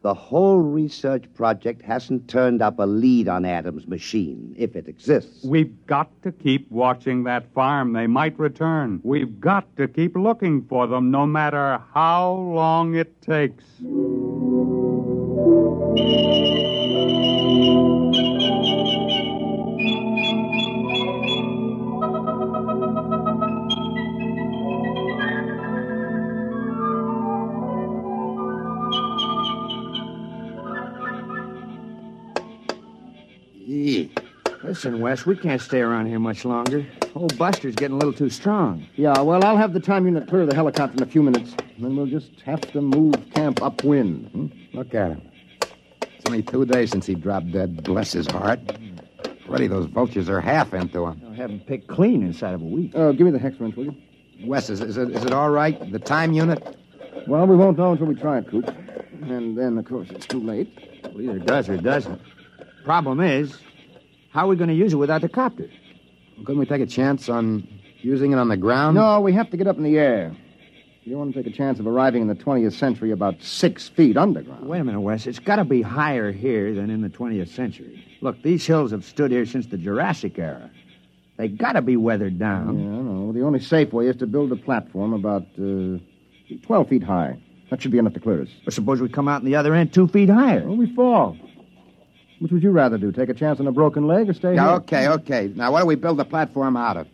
The 0.02 0.14
whole 0.14 0.58
research 0.58 1.32
project 1.32 1.80
hasn't 1.82 2.28
turned 2.28 2.60
up 2.60 2.80
a 2.80 2.86
lead 2.86 3.28
on 3.28 3.44
Adams' 3.44 3.86
machine, 3.86 4.52
if 4.58 4.74
it 4.74 4.88
exists. 4.88 5.44
We've 5.44 5.86
got 5.86 6.10
to 6.22 6.32
keep 6.32 6.68
watching 6.72 7.22
that 7.24 7.52
farm. 7.54 7.92
They 7.92 8.08
might 8.08 8.36
return. 8.36 9.00
We've 9.04 9.40
got 9.40 9.76
to 9.76 9.86
keep 9.86 10.16
looking 10.16 10.64
for 10.64 10.88
them, 10.88 11.12
no 11.12 11.24
matter 11.24 11.80
how 11.94 12.32
long 12.32 12.96
it 12.96 13.22
takes. 13.22 13.64
Listen, 34.84 35.00
Wes, 35.00 35.24
we 35.24 35.36
can't 35.36 35.62
stay 35.62 35.80
around 35.80 36.06
here 36.06 36.18
much 36.18 36.44
longer. 36.44 36.84
Old 37.14 37.38
Buster's 37.38 37.76
getting 37.76 37.94
a 37.94 37.98
little 37.98 38.12
too 38.12 38.28
strong. 38.28 38.84
Yeah, 38.96 39.20
well, 39.20 39.44
I'll 39.44 39.56
have 39.56 39.74
the 39.74 39.78
time 39.78 40.06
unit 40.06 40.26
clear 40.26 40.44
the 40.44 40.56
helicopter 40.56 40.96
in 40.96 41.04
a 41.04 41.06
few 41.06 41.22
minutes. 41.22 41.54
And 41.76 41.84
Then 41.84 41.94
we'll 41.94 42.06
just 42.06 42.40
have 42.40 42.60
to 42.72 42.80
move 42.80 43.14
camp 43.32 43.62
upwind. 43.62 44.26
Hmm? 44.32 44.46
Look 44.76 44.92
at 44.92 45.12
him. 45.12 45.22
It's 46.02 46.26
only 46.26 46.42
two 46.42 46.64
days 46.64 46.90
since 46.90 47.06
he 47.06 47.14
dropped 47.14 47.52
dead. 47.52 47.84
Bless 47.84 48.10
his 48.10 48.26
heart. 48.26 48.58
Already 49.48 49.68
those 49.68 49.86
vultures 49.86 50.28
are 50.28 50.40
half 50.40 50.74
into 50.74 51.06
him. 51.06 51.22
I'll 51.26 51.34
have 51.34 51.50
him 51.50 51.60
picked 51.60 51.86
clean 51.86 52.24
inside 52.24 52.54
of 52.54 52.62
a 52.62 52.64
week. 52.64 52.92
Uh, 52.92 53.12
give 53.12 53.24
me 53.24 53.30
the 53.30 53.38
hex 53.38 53.60
wrench, 53.60 53.76
will 53.76 53.84
you? 53.84 53.94
Wes, 54.44 54.68
is, 54.68 54.80
is, 54.80 54.96
it, 54.96 55.10
is 55.10 55.24
it 55.24 55.32
all 55.32 55.50
right? 55.50 55.92
The 55.92 56.00
time 56.00 56.32
unit? 56.32 56.76
Well, 57.28 57.46
we 57.46 57.54
won't 57.54 57.78
know 57.78 57.92
until 57.92 58.06
we 58.06 58.16
try 58.16 58.38
it, 58.38 58.48
Coop. 58.48 58.66
And 59.22 59.56
then, 59.56 59.78
of 59.78 59.84
course, 59.84 60.10
it's 60.10 60.26
too 60.26 60.40
late. 60.40 60.76
Well, 61.04 61.22
either 61.22 61.38
does 61.38 61.68
or 61.68 61.76
doesn't. 61.76 62.20
Problem 62.82 63.20
is, 63.20 63.60
how 64.32 64.46
are 64.46 64.48
we 64.48 64.56
going 64.56 64.68
to 64.68 64.74
use 64.74 64.92
it 64.92 64.96
without 64.96 65.20
the 65.20 65.28
copter? 65.28 65.68
Couldn't 66.38 66.58
we 66.58 66.66
take 66.66 66.80
a 66.80 66.86
chance 66.86 67.28
on 67.28 67.68
using 68.00 68.32
it 68.32 68.38
on 68.38 68.48
the 68.48 68.56
ground? 68.56 68.96
No, 68.96 69.20
we 69.20 69.32
have 69.34 69.50
to 69.50 69.56
get 69.56 69.66
up 69.66 69.76
in 69.76 69.82
the 69.82 69.98
air. 69.98 70.34
You 71.04 71.12
don't 71.12 71.18
want 71.20 71.34
to 71.34 71.42
take 71.42 71.52
a 71.52 71.56
chance 71.56 71.80
of 71.80 71.86
arriving 71.86 72.22
in 72.22 72.28
the 72.28 72.34
20th 72.34 72.72
century 72.74 73.10
about 73.10 73.42
six 73.42 73.88
feet 73.88 74.16
underground. 74.16 74.68
Wait 74.68 74.78
a 74.80 74.84
minute, 74.84 75.00
Wes. 75.00 75.26
It's 75.26 75.38
got 75.38 75.56
to 75.56 75.64
be 75.64 75.82
higher 75.82 76.32
here 76.32 76.72
than 76.74 76.90
in 76.90 77.02
the 77.02 77.08
20th 77.08 77.48
century. 77.48 78.04
Look, 78.20 78.40
these 78.42 78.64
hills 78.64 78.92
have 78.92 79.04
stood 79.04 79.30
here 79.32 79.44
since 79.44 79.66
the 79.66 79.76
Jurassic 79.76 80.38
era. 80.38 80.70
They 81.36 81.48
got 81.48 81.72
to 81.72 81.82
be 81.82 81.96
weathered 81.96 82.38
down. 82.38 82.78
Yeah, 82.78 82.98
I 82.98 83.02
know. 83.02 83.32
The 83.32 83.42
only 83.42 83.60
safe 83.60 83.92
way 83.92 84.06
is 84.06 84.16
to 84.16 84.26
build 84.26 84.52
a 84.52 84.56
platform 84.56 85.12
about 85.12 85.42
uh, 85.58 85.98
12 86.62 86.88
feet 86.88 87.02
high. 87.02 87.36
That 87.70 87.82
should 87.82 87.90
be 87.90 87.98
enough 87.98 88.14
to 88.14 88.20
clear 88.20 88.42
us. 88.42 88.48
But 88.64 88.72
suppose 88.74 89.00
we 89.00 89.08
come 89.08 89.28
out 89.28 89.40
on 89.40 89.44
the 89.44 89.56
other 89.56 89.74
end 89.74 89.92
two 89.92 90.06
feet 90.06 90.28
higher. 90.30 90.64
Well, 90.64 90.76
we 90.76 90.94
fall. 90.94 91.36
Which 92.42 92.50
would 92.50 92.64
you 92.64 92.72
rather 92.72 92.98
do? 92.98 93.12
Take 93.12 93.28
a 93.28 93.34
chance 93.34 93.60
on 93.60 93.68
a 93.68 93.70
broken 93.72 94.08
leg 94.08 94.28
or 94.28 94.32
stay 94.32 94.56
Yeah, 94.56 94.64
here? 94.64 94.76
okay, 94.78 95.08
okay. 95.10 95.52
Now, 95.54 95.70
what 95.70 95.82
do 95.82 95.86
we 95.86 95.94
build 95.94 96.16
the 96.16 96.24
platform 96.24 96.76
out 96.76 96.96
of? 96.96 97.06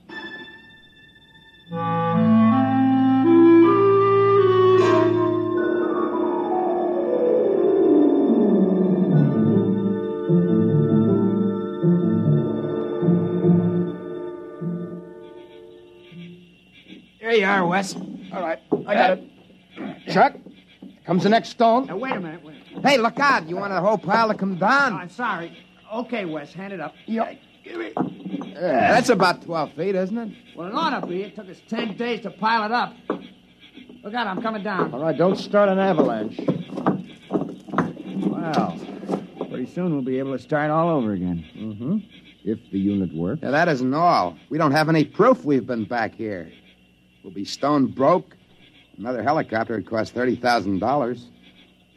There 17.21 17.33
you 17.33 17.45
are, 17.45 17.67
Wes. 17.67 17.95
All 17.95 18.41
right, 18.41 18.59
I 18.87 18.95
got 18.95 19.11
uh, 19.11 19.17
it. 19.77 20.13
Chuck, 20.13 20.35
comes 21.05 21.23
the 21.25 21.29
next 21.29 21.51
stone. 21.51 21.87
Now, 21.87 21.99
wait 21.99 22.13
a 22.13 22.21
minute. 22.21 22.43
Wait. 22.43 22.58
Hey, 22.83 22.97
look 22.99 23.19
out. 23.19 23.49
You 23.49 23.57
want 23.57 23.73
a 23.73 23.81
whole 23.81 23.99
pile 23.99 24.29
to 24.29 24.35
come 24.35 24.53
Oh, 24.55 24.61
down? 24.61 24.93
I'm 24.95 25.11
sorry. 25.11 25.57
Okay, 25.93 26.25
Wes, 26.25 26.53
hand 26.53 26.73
it 26.73 26.81
up. 26.81 26.95
Yep. 27.07 27.39
Give 27.65 27.77
me. 27.79 27.93
Yeah, 28.53 28.93
that's 28.93 29.09
about 29.09 29.43
12 29.43 29.73
feet, 29.75 29.95
isn't 29.95 30.17
it? 30.19 30.37
Well, 30.57 30.69
it 30.69 30.75
ought 30.75 31.01
to 31.01 31.07
be. 31.07 31.23
It 31.23 31.35
took 31.37 31.49
us 31.49 31.61
ten 31.69 31.97
days 31.97 32.21
to 32.23 32.31
pile 32.31 32.65
it 32.65 32.73
up. 32.73 32.95
Look 34.03 34.15
out, 34.15 34.27
I'm 34.27 34.41
coming 34.43 34.63
down. 34.63 34.93
All 34.95 35.01
right, 35.01 35.17
don't 35.17 35.37
start 35.37 35.69
an 35.69 35.79
avalanche. 35.79 36.39
Well, 37.31 38.79
pretty 39.49 39.67
soon 39.67 39.93
we'll 39.93 40.03
be 40.03 40.19
able 40.19 40.37
to 40.37 40.43
start 40.43 40.71
all 40.71 40.89
over 40.97 41.13
again. 41.13 41.45
Mm-hmm. 41.57 41.99
If 42.45 42.59
the 42.71 42.79
unit 42.79 43.15
works. 43.15 43.41
Yeah, 43.43 43.51
that 43.51 43.69
isn't 43.69 43.93
all. 43.93 44.37
We 44.51 44.59
don't 44.59 44.73
have 44.73 44.89
any 44.89 45.05
proof 45.05 45.45
we've 45.45 45.67
been 45.67 45.85
back 45.85 46.15
here. 46.15 46.51
We'll 47.23 47.33
be 47.35 47.45
stone 47.45 47.87
broke. 47.89 48.37
Another 48.97 49.23
helicopter 49.23 49.75
would 49.77 49.89
cost 49.89 50.15
$30,000. 50.15 51.25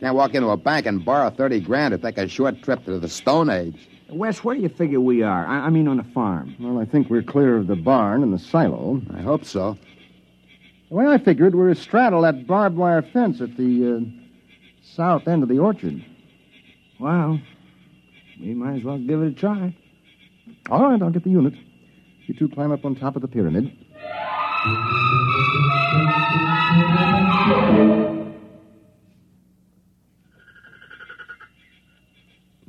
Can't 0.02 0.16
walk 0.16 0.34
into 0.34 0.50
a 0.50 0.58
bank 0.58 0.88
and 0.88 1.06
borrow 1.06 1.30
30 1.30 1.60
grand 1.60 1.92
to 1.92 1.98
take 2.00 2.18
a 2.18 2.28
short 2.28 2.64
trip 2.64 2.84
to 2.86 2.98
the 2.98 3.08
Stone 3.08 3.52
Age. 3.52 3.88
Wes, 4.10 4.44
where 4.44 4.56
do 4.56 4.62
you 4.62 4.70
figure 4.70 5.00
we 5.00 5.22
are? 5.22 5.46
I, 5.46 5.68
I 5.68 5.70
mean, 5.70 5.88
on 5.88 5.98
the 5.98 6.04
farm. 6.04 6.56
Well, 6.60 6.80
I 6.80 6.86
think 6.86 7.12
we're 7.12 7.22
clear 7.22 7.56
of 7.56 7.68
the 7.68 7.76
barn 7.76 8.24
and 8.24 8.34
the 8.34 8.40
silo. 8.40 9.00
I 9.14 9.22
hope 9.22 9.46
so. 9.46 9.78
The 10.90 10.96
way 10.96 11.06
I 11.06 11.20
figured, 11.20 11.54
we're 11.54 11.70
astraddle 11.70 12.24
that 12.24 12.48
barbed 12.48 12.78
wire 12.78 13.04
fence 13.04 13.42
at 13.42 13.56
the 13.58 13.98
uh, 13.98 14.00
south 14.84 15.28
end 15.28 15.44
of 15.44 15.50
the 15.50 15.60
orchard. 15.60 16.04
Well, 17.00 17.40
we 18.40 18.56
might 18.56 18.78
as 18.78 18.84
well 18.84 18.98
give 18.98 19.22
it 19.22 19.28
a 19.28 19.34
try. 19.34 19.76
All 20.72 20.90
right, 20.90 21.00
I'll 21.00 21.12
get 21.12 21.24
the 21.24 21.30
unit. 21.30 21.54
You 22.26 22.34
two 22.34 22.50
climb 22.50 22.72
up 22.72 22.86
on 22.86 22.96
top 22.96 23.16
of 23.16 23.22
the 23.22 23.28
pyramid. 23.28 23.72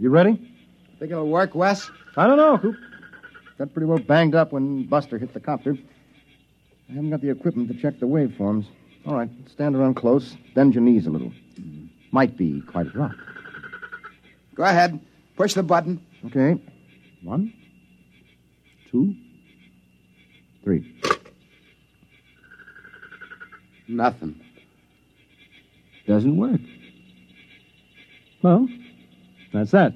You 0.03 0.11
ready? 0.11 0.33
Think 0.99 1.13
it'll 1.13 1.29
work, 1.29 1.55
Wes? 1.55 1.89
I 2.17 2.27
don't 2.27 2.37
know, 2.37 2.59
Coop. 2.59 2.75
Got 3.57 3.73
pretty 3.73 3.87
well 3.87 4.01
banged 4.01 4.35
up 4.35 4.51
when 4.51 4.85
Buster 4.87 5.17
hit 5.17 5.33
the 5.33 5.39
copter. 5.39 5.79
I 6.91 6.93
haven't 6.93 7.11
got 7.11 7.21
the 7.21 7.31
equipment 7.31 7.69
to 7.69 7.75
check 7.81 8.01
the 8.01 8.07
waveforms. 8.07 8.67
All 9.07 9.15
right, 9.15 9.31
stand 9.49 9.77
around 9.77 9.95
close, 9.95 10.37
bend 10.57 10.75
your 10.75 10.83
knees 10.83 11.07
a 11.07 11.11
little. 11.11 11.33
Might 12.11 12.37
be 12.37 12.63
quite 12.63 12.89
a 12.89 12.91
drop. 12.91 13.13
Go 14.57 14.65
ahead. 14.65 14.99
Push 15.37 15.55
the 15.55 15.63
button. 15.63 16.05
Okay. 16.27 16.61
One, 17.23 17.53
two, 18.91 19.15
three. 20.65 21.01
Nothing. 23.87 24.41
Doesn't 26.09 26.37
work. 26.37 26.61
Well, 28.43 28.67
that's 29.53 29.71
that. 29.73 29.95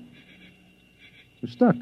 We're 1.42 1.48
stuck. 1.48 1.76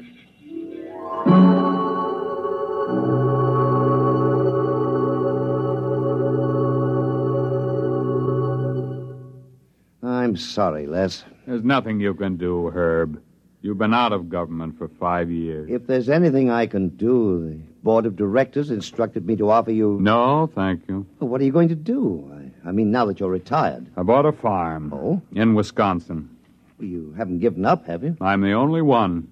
I'm 10.03 10.35
sorry, 10.37 10.87
Les. 10.87 11.23
There's 11.47 11.63
nothing 11.63 11.99
you 11.99 12.13
can 12.13 12.37
do, 12.37 12.69
Herb. 12.69 13.21
You've 13.61 13.77
been 13.77 13.93
out 13.93 14.13
of 14.13 14.29
government 14.29 14.77
for 14.77 14.87
five 14.87 15.31
years. 15.31 15.69
If 15.71 15.87
there's 15.87 16.09
anything 16.09 16.51
I 16.51 16.67
can 16.67 16.89
do, 16.89 17.49
the 17.49 17.55
board 17.83 18.05
of 18.05 18.15
directors 18.15 18.69
instructed 18.69 19.25
me 19.25 19.35
to 19.37 19.49
offer 19.49 19.71
you. 19.71 19.97
No, 19.99 20.51
thank 20.53 20.87
you. 20.87 21.05
Well, 21.19 21.29
what 21.29 21.41
are 21.41 21.45
you 21.45 21.51
going 21.51 21.69
to 21.69 21.75
do? 21.75 22.31
I, 22.63 22.69
I 22.69 22.71
mean, 22.71 22.91
now 22.91 23.05
that 23.05 23.19
you're 23.19 23.29
retired. 23.29 23.87
I 23.97 24.03
bought 24.03 24.25
a 24.25 24.31
farm. 24.31 24.93
Oh? 24.93 25.21
In 25.33 25.55
Wisconsin. 25.55 26.34
You 26.79 27.13
haven't 27.17 27.39
given 27.39 27.65
up, 27.65 27.85
have 27.85 28.03
you? 28.03 28.17
I'm 28.19 28.41
the 28.41 28.53
only 28.53 28.81
one. 28.81 29.29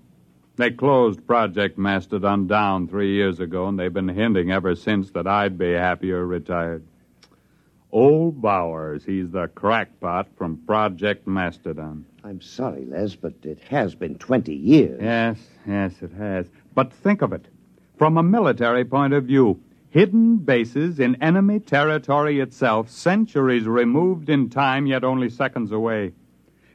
They 0.56 0.72
closed 0.72 1.26
Project 1.26 1.78
Mastodon 1.78 2.48
down 2.48 2.88
three 2.88 3.14
years 3.14 3.40
ago, 3.40 3.68
and 3.68 3.78
they've 3.78 3.94
been 3.94 4.08
hinting 4.08 4.52
ever 4.52 4.76
since 4.76 5.10
that 5.12 5.28
I'd 5.28 5.58
be 5.58 5.72
happier 5.72 6.26
retired. 6.26 6.84
Old 7.92 8.42
Bowers, 8.42 9.04
he's 9.04 9.32
the 9.32 9.48
crackpot 9.50 10.28
from 10.38 10.58
Project 10.66 11.28
Mastodon. 11.28 12.06
I'm 12.24 12.42
sorry, 12.42 12.86
Les, 12.86 13.16
but 13.16 13.34
it 13.44 13.60
has 13.70 13.94
been 13.96 14.16
20 14.16 14.54
years. 14.54 15.00
Yes, 15.02 15.38
yes, 15.68 15.94
it 16.02 16.12
has. 16.14 16.48
But 16.74 16.94
think 16.94 17.22
of 17.22 17.34
it. 17.34 17.48
From 17.98 18.18
a 18.18 18.24
military 18.24 18.86
point 18.86 19.14
of 19.14 19.26
view, 19.26 19.62
hidden 19.90 20.38
bases 20.38 21.00
in 21.00 21.22
enemy 21.22 21.60
territory 21.60 22.40
itself, 22.40 22.90
centuries 22.90 23.68
removed 23.68 24.30
in 24.30 24.50
time, 24.50 24.88
yet 24.88 25.04
only 25.04 25.30
seconds 25.30 25.72
away. 25.72 26.14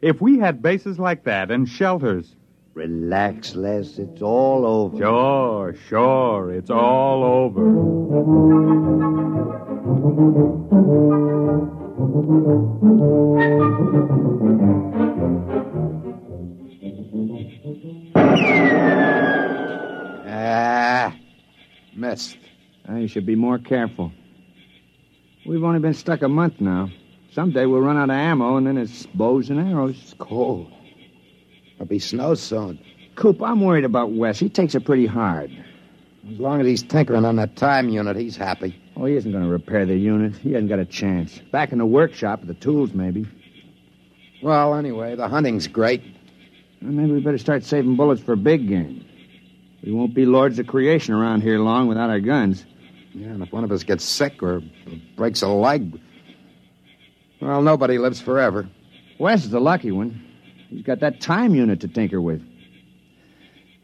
If 0.00 0.20
we 0.20 0.38
had 0.38 0.62
bases 0.62 0.98
like 0.98 1.24
that 1.24 1.50
and 1.50 1.68
shelters. 1.68 2.36
Relax, 2.74 3.56
Les. 3.56 3.98
It's 3.98 4.22
all 4.22 4.64
over. 4.64 4.96
Sure, 4.96 5.74
sure. 5.88 6.52
It's 6.52 6.70
all 6.70 7.24
over. 7.24 8.68
Ah, 20.26 21.16
missed. 21.96 22.38
Uh, 22.88 22.94
you 22.94 23.08
should 23.08 23.26
be 23.26 23.34
more 23.34 23.58
careful. 23.58 24.12
We've 25.44 25.64
only 25.64 25.80
been 25.80 25.94
stuck 25.94 26.22
a 26.22 26.28
month 26.28 26.60
now. 26.60 26.90
Someday 27.32 27.66
we'll 27.66 27.80
run 27.80 27.96
out 27.96 28.04
of 28.04 28.16
ammo, 28.16 28.56
and 28.56 28.66
then 28.66 28.78
it's 28.78 29.06
bows 29.06 29.50
and 29.50 29.60
arrows. 29.60 29.98
It's 30.02 30.14
cold. 30.18 30.72
There'll 31.76 31.88
be 31.88 31.98
snow 31.98 32.34
soon. 32.34 32.78
Coop, 33.14 33.42
I'm 33.42 33.60
worried 33.60 33.84
about 33.84 34.12
Wes. 34.12 34.38
He 34.38 34.48
takes 34.48 34.74
it 34.74 34.84
pretty 34.84 35.06
hard. 35.06 35.50
As 36.30 36.38
long 36.38 36.60
as 36.60 36.66
he's 36.66 36.82
tinkering 36.82 37.24
on 37.24 37.36
that 37.36 37.56
time 37.56 37.88
unit, 37.88 38.16
he's 38.16 38.36
happy. 38.36 38.80
Oh, 38.96 39.04
he 39.04 39.14
isn't 39.14 39.30
going 39.30 39.44
to 39.44 39.50
repair 39.50 39.86
the 39.86 39.96
unit. 39.96 40.36
He 40.36 40.52
hasn't 40.52 40.68
got 40.68 40.78
a 40.78 40.84
chance. 40.84 41.38
Back 41.52 41.72
in 41.72 41.78
the 41.78 41.86
workshop 41.86 42.40
with 42.40 42.48
the 42.48 42.54
tools, 42.54 42.92
maybe. 42.92 43.26
Well, 44.42 44.74
anyway, 44.74 45.14
the 45.16 45.28
hunting's 45.28 45.66
great. 45.66 46.02
Well, 46.82 46.92
maybe 46.92 47.12
we 47.12 47.20
better 47.20 47.38
start 47.38 47.64
saving 47.64 47.96
bullets 47.96 48.22
for 48.22 48.36
big 48.36 48.68
game. 48.68 49.04
We 49.82 49.92
won't 49.92 50.14
be 50.14 50.26
lords 50.26 50.58
of 50.58 50.66
creation 50.66 51.14
around 51.14 51.42
here 51.42 51.58
long 51.58 51.86
without 51.86 52.10
our 52.10 52.20
guns. 52.20 52.64
Yeah, 53.14 53.28
and 53.28 53.42
if 53.42 53.52
one 53.52 53.64
of 53.64 53.72
us 53.72 53.84
gets 53.84 54.04
sick 54.04 54.42
or 54.42 54.62
breaks 55.16 55.42
a 55.42 55.48
leg, 55.48 56.00
well, 57.40 57.62
nobody 57.62 57.98
lives 57.98 58.20
forever. 58.20 58.68
Wes 59.18 59.44
is 59.44 59.50
the 59.50 59.60
lucky 59.60 59.90
one. 59.90 60.24
He's 60.68 60.82
got 60.82 61.00
that 61.00 61.20
time 61.20 61.54
unit 61.54 61.80
to 61.80 61.88
tinker 61.88 62.20
with. 62.20 62.42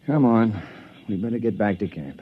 Come 0.07 0.25
on. 0.25 0.61
We 1.09 1.17
better 1.17 1.39
get 1.39 1.59
back 1.59 1.79
to 1.79 1.89
camp. 1.89 2.21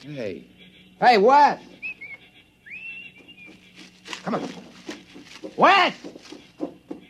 Hey. 0.00 0.46
Hey, 1.00 1.18
Wes! 1.18 1.60
Come 4.24 4.34
on. 4.34 4.57
Wes! 5.58 5.92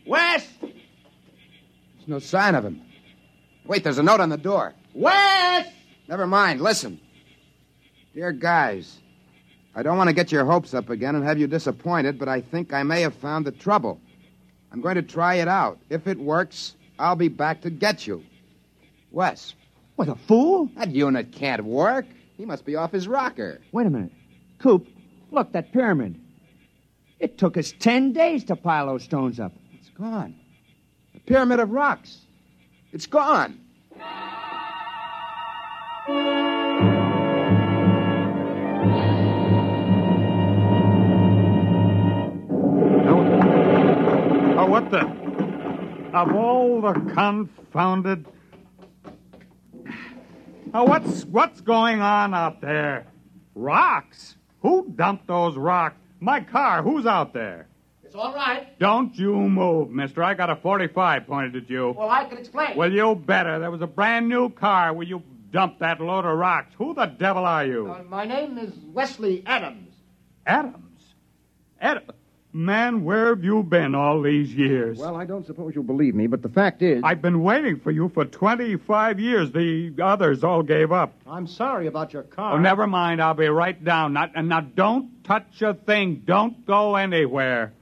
Wes! 0.07 0.49
There's 0.61 2.09
no 2.09 2.19
sign 2.19 2.55
of 2.55 2.65
him. 2.65 2.81
Wait, 3.67 3.85
there's 3.85 3.99
a 3.99 4.03
note 4.03 4.21
on 4.21 4.31
the 4.31 4.39
door. 4.39 4.75
Wes! 4.95 5.69
Never 6.09 6.27
mind. 6.27 6.63
Listen. 6.63 6.99
Dear 8.15 8.33
guys, 8.33 8.99
I 9.75 9.83
don't 9.83 9.99
want 9.99 10.09
to 10.09 10.15
get 10.15 10.33
your 10.33 10.47
hopes 10.47 10.73
up 10.73 10.89
again 10.89 11.15
and 11.15 11.23
have 11.25 11.39
you 11.39 11.47
disappointed, 11.47 12.19
but 12.19 12.27
I 12.27 12.41
think 12.41 12.73
I 12.73 12.83
may 12.85 13.03
have 13.03 13.15
found 13.17 13.45
the 13.45 13.53
trouble. 13.53 14.01
I'm 14.73 14.81
going 14.81 14.95
to 14.95 15.03
try 15.03 15.35
it 15.35 15.49
out. 15.49 15.79
If 15.91 16.07
it 16.07 16.19
works, 16.19 16.75
I'll 16.99 17.17
be 17.17 17.29
back 17.29 17.61
to 17.63 17.71
get 17.71 18.07
you. 18.07 18.25
Wes. 19.11 19.55
What, 19.97 20.09
a 20.09 20.15
fool? 20.15 20.71
That 20.77 20.91
unit 20.91 21.33
can't 21.33 21.65
work. 21.65 22.07
He 22.39 22.47
must 22.47 22.65
be 22.65 22.77
off 22.77 22.93
his 22.93 23.07
rocker. 23.07 23.61
Wait 23.73 23.87
a 23.87 23.91
minute. 23.91 24.13
Coop, 24.59 24.89
look, 25.31 25.53
that 25.53 25.71
pyramid. 25.71 26.19
It 27.21 27.37
took 27.37 27.57
us 27.57 27.75
ten 27.79 28.13
days 28.13 28.45
to 28.45 28.55
pile 28.55 28.87
those 28.87 29.03
stones 29.03 29.41
up. 29.41 29.53
It's 29.73 29.91
gone. 29.91 30.37
The 31.15 31.21
pyramid 31.21 31.59
of 31.59 31.71
rocks. 31.71 32.27
It's 32.93 33.07
gone. 33.07 33.61
Oh, 44.57 44.67
what 44.67 44.91
the? 44.91 45.07
Of 46.15 46.35
all 46.35 46.81
the 46.81 46.93
confounded. 47.15 48.27
Oh, 50.73 50.85
what's 50.85 51.25
what's 51.25 51.61
going 51.61 52.01
on 52.01 52.33
out 52.33 52.61
there? 52.61 53.07
Rocks? 53.55 54.37
Who 54.61 54.93
dumped 54.95 55.27
those 55.27 55.57
rocks? 55.57 55.97
My 56.21 56.41
car. 56.41 56.83
Who's 56.83 57.07
out 57.07 57.33
there? 57.33 57.67
It's 58.05 58.15
all 58.15 58.35
right. 58.35 58.79
Don't 58.79 59.15
you 59.19 59.35
move, 59.35 59.91
mister. 59.91 60.23
I 60.23 60.35
got 60.35 60.49
a 60.51 60.57
45 60.57 61.27
pointed 61.27 61.65
at 61.65 61.71
you. 61.71 61.91
Well, 61.97 62.09
I 62.09 62.25
can 62.25 62.39
explain. 62.39 62.77
Well, 62.77 62.91
you 62.91 63.15
better. 63.15 63.59
There 63.59 63.71
was 63.71 63.83
a 63.83 63.87
brand 63.87 64.29
new 64.29 64.49
car 64.49 64.95
where 64.95 65.07
you 65.07 65.23
dumped 65.53 65.81
that 65.81 66.01
load 66.01 66.25
of 66.25 66.37
rocks. 66.39 66.73
Who 66.79 66.95
the 66.95 67.07
devil 67.07 67.45
are 67.45 67.67
you? 67.67 67.91
Uh, 67.93 68.03
my 68.09 68.25
name 68.25 68.57
is 68.59 68.73
Wesley 68.93 69.43
Adams. 69.47 69.95
Adams? 70.47 71.03
Ad- 71.81 72.03
Man, 72.53 73.05
where 73.05 73.29
have 73.29 73.45
you 73.45 73.63
been 73.63 73.95
all 73.95 74.23
these 74.23 74.55
years? 74.55 74.99
Well, 74.99 75.17
I 75.17 75.27
don't 75.27 75.47
suppose 75.47 75.75
you'll 75.75 75.85
believe 75.85 76.15
me, 76.15 76.27
but 76.27 76.41
the 76.41 76.49
fact 76.49 76.81
is. 76.81 77.03
I've 77.05 77.21
been 77.21 77.43
waiting 77.43 77.79
for 77.79 77.91
you 77.91 78.09
for 78.09 78.25
25 78.25 79.21
years. 79.21 79.53
The 79.53 79.93
others 80.03 80.43
all 80.43 80.63
gave 80.63 80.91
up. 80.91 81.13
I'm 81.27 81.47
sorry 81.47 81.89
about 81.89 82.15
your 82.15 82.23
car. 82.23 82.55
Oh, 82.55 82.59
never 82.59 82.87
mind. 82.87 83.21
I'll 83.21 83.35
be 83.35 83.49
right 83.49 83.83
down. 83.83 84.15
Not, 84.15 84.33
and 84.35 84.49
now 84.49 84.61
don't 84.61 85.23
touch 85.25 85.61
a 85.61 85.75
thing. 85.75 86.23
Don't 86.25 86.65
go 86.65 86.97
anywhere. 86.97 87.75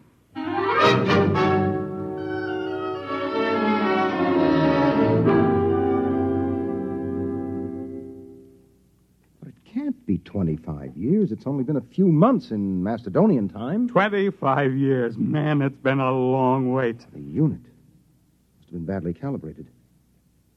25 10.26 10.96
years. 10.96 11.32
It's 11.32 11.46
only 11.46 11.64
been 11.64 11.76
a 11.76 11.80
few 11.80 12.08
months 12.08 12.50
in 12.50 12.82
Macedonian 12.82 13.48
time. 13.48 13.88
25 13.88 14.76
years. 14.76 15.16
Man, 15.16 15.62
it's 15.62 15.78
been 15.78 16.00
a 16.00 16.12
long 16.12 16.72
wait. 16.72 17.06
The 17.12 17.20
unit 17.20 17.60
must 17.62 18.66
have 18.66 18.72
been 18.72 18.84
badly 18.84 19.14
calibrated. 19.14 19.66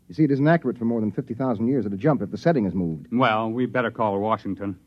You 0.09 0.15
see, 0.15 0.23
it 0.23 0.31
isn't 0.31 0.47
accurate 0.47 0.77
for 0.77 0.85
more 0.85 0.99
than 0.99 1.11
50,000 1.11 1.67
years 1.67 1.85
at 1.85 1.93
a 1.93 1.97
jump 1.97 2.21
if 2.21 2.31
the 2.31 2.37
setting 2.37 2.65
is 2.65 2.73
moved. 2.73 3.07
Well, 3.11 3.51
we 3.51 3.67
better 3.67 3.91
call 3.91 4.19
Washington. 4.19 4.77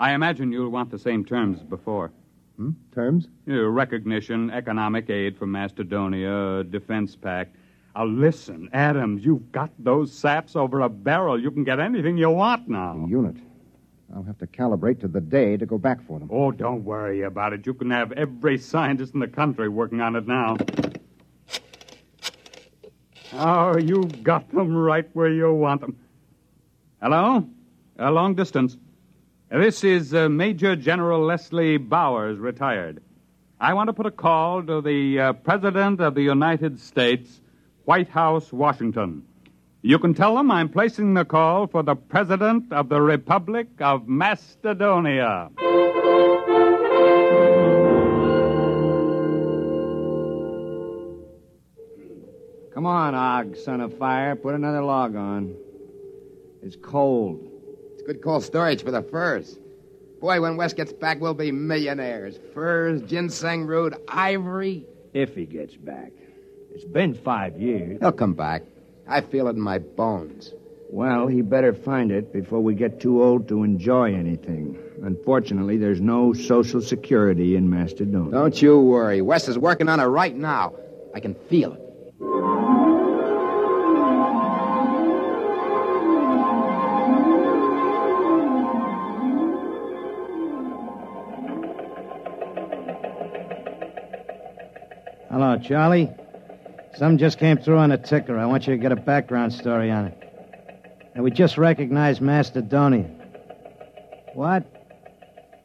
I 0.00 0.12
imagine 0.12 0.52
you'll 0.52 0.70
want 0.70 0.90
the 0.90 0.98
same 0.98 1.24
terms 1.24 1.58
as 1.58 1.64
before. 1.64 2.12
Hmm? 2.56 2.70
Terms? 2.94 3.26
You 3.46 3.56
know, 3.56 3.68
recognition, 3.68 4.50
economic 4.50 5.10
aid 5.10 5.36
from 5.36 5.50
Macedonia, 5.50 6.62
defense 6.64 7.16
pact. 7.16 7.56
Uh, 7.96 8.04
listen, 8.04 8.68
Adams, 8.72 9.24
you've 9.24 9.50
got 9.50 9.72
those 9.78 10.12
saps 10.12 10.54
over 10.54 10.80
a 10.80 10.88
barrel. 10.88 11.40
You 11.40 11.50
can 11.50 11.64
get 11.64 11.80
anything 11.80 12.16
you 12.16 12.30
want 12.30 12.68
now. 12.68 13.04
Unit. 13.08 13.36
I'll 14.14 14.22
have 14.22 14.38
to 14.38 14.46
calibrate 14.46 15.00
to 15.00 15.08
the 15.08 15.20
day 15.20 15.56
to 15.56 15.66
go 15.66 15.76
back 15.76 16.02
for 16.06 16.18
them. 16.18 16.30
Oh, 16.32 16.50
don't 16.50 16.82
worry 16.82 17.22
about 17.22 17.52
it. 17.52 17.66
You 17.66 17.74
can 17.74 17.90
have 17.90 18.12
every 18.12 18.56
scientist 18.56 19.12
in 19.12 19.20
the 19.20 19.28
country 19.28 19.68
working 19.68 20.00
on 20.00 20.16
it 20.16 20.26
now. 20.26 20.56
Oh, 23.34 23.76
you've 23.76 24.22
got 24.22 24.50
them 24.50 24.74
right 24.74 25.08
where 25.12 25.30
you 25.30 25.52
want 25.52 25.82
them. 25.82 25.98
Hello? 27.02 27.46
A 27.98 28.10
long 28.10 28.34
distance. 28.34 28.78
This 29.50 29.84
is 29.84 30.14
uh, 30.14 30.30
Major 30.30 30.74
General 30.74 31.20
Leslie 31.20 31.76
Bowers, 31.76 32.38
retired. 32.38 33.02
I 33.60 33.74
want 33.74 33.88
to 33.88 33.92
put 33.92 34.06
a 34.06 34.10
call 34.10 34.62
to 34.62 34.80
the 34.80 35.20
uh, 35.20 35.32
President 35.34 36.00
of 36.00 36.14
the 36.14 36.22
United 36.22 36.80
States, 36.80 37.40
White 37.84 38.08
House, 38.08 38.52
Washington. 38.52 39.27
You 39.80 40.00
can 40.00 40.12
tell 40.12 40.34
them 40.34 40.50
I'm 40.50 40.68
placing 40.68 41.14
the 41.14 41.24
call 41.24 41.68
for 41.68 41.84
the 41.84 41.94
President 41.94 42.72
of 42.72 42.88
the 42.88 43.00
Republic 43.00 43.68
of 43.78 44.08
Macedonia. 44.08 45.50
Come 52.74 52.86
on, 52.86 53.14
Og, 53.14 53.56
son 53.56 53.80
of 53.80 53.96
fire. 53.98 54.34
Put 54.34 54.56
another 54.56 54.82
log 54.82 55.14
on. 55.14 55.54
It's 56.60 56.74
cold. 56.74 57.40
It's 57.92 58.02
good 58.02 58.20
cold 58.20 58.42
storage 58.42 58.82
for 58.82 58.90
the 58.90 59.02
furs. 59.02 59.60
Boy, 60.20 60.40
when 60.40 60.56
Wes 60.56 60.72
gets 60.72 60.92
back, 60.92 61.20
we'll 61.20 61.34
be 61.34 61.52
millionaires. 61.52 62.36
Furs, 62.52 63.00
ginseng 63.02 63.64
root, 63.66 63.94
ivory. 64.08 64.86
If 65.14 65.36
he 65.36 65.46
gets 65.46 65.76
back. 65.76 66.10
It's 66.74 66.84
been 66.84 67.14
five 67.14 67.60
years. 67.60 67.98
He'll 68.00 68.10
come 68.10 68.34
back. 68.34 68.64
I 69.08 69.22
feel 69.22 69.48
it 69.48 69.56
in 69.56 69.60
my 69.60 69.78
bones. 69.78 70.52
Well, 70.90 71.26
he 71.26 71.42
better 71.42 71.72
find 71.72 72.10
it 72.10 72.32
before 72.32 72.60
we 72.60 72.74
get 72.74 73.00
too 73.00 73.22
old 73.22 73.48
to 73.48 73.62
enjoy 73.62 74.14
anything. 74.14 74.78
Unfortunately, 75.02 75.76
there's 75.76 76.00
no 76.00 76.32
Social 76.32 76.80
Security 76.80 77.56
in 77.56 77.68
Macedonia. 77.70 78.30
Don't 78.30 78.60
you 78.60 78.78
worry. 78.80 79.22
Wes 79.22 79.48
is 79.48 79.58
working 79.58 79.88
on 79.88 80.00
it 80.00 80.04
right 80.04 80.34
now. 80.34 80.74
I 81.14 81.20
can 81.20 81.34
feel 81.34 81.72
it. 81.72 81.80
Hello, 95.30 95.58
Charlie. 95.58 96.10
Some 96.96 97.18
just 97.18 97.38
came 97.38 97.58
through 97.58 97.78
on 97.78 97.92
a 97.92 97.98
ticker. 97.98 98.38
I 98.38 98.46
want 98.46 98.66
you 98.66 98.74
to 98.74 98.78
get 98.80 98.92
a 98.92 98.96
background 98.96 99.52
story 99.52 99.90
on 99.90 100.06
it. 100.06 100.24
And 101.14 101.22
we 101.22 101.30
just 101.30 101.58
recognized 101.58 102.20
Macedonia. 102.20 103.10
What? 104.34 104.64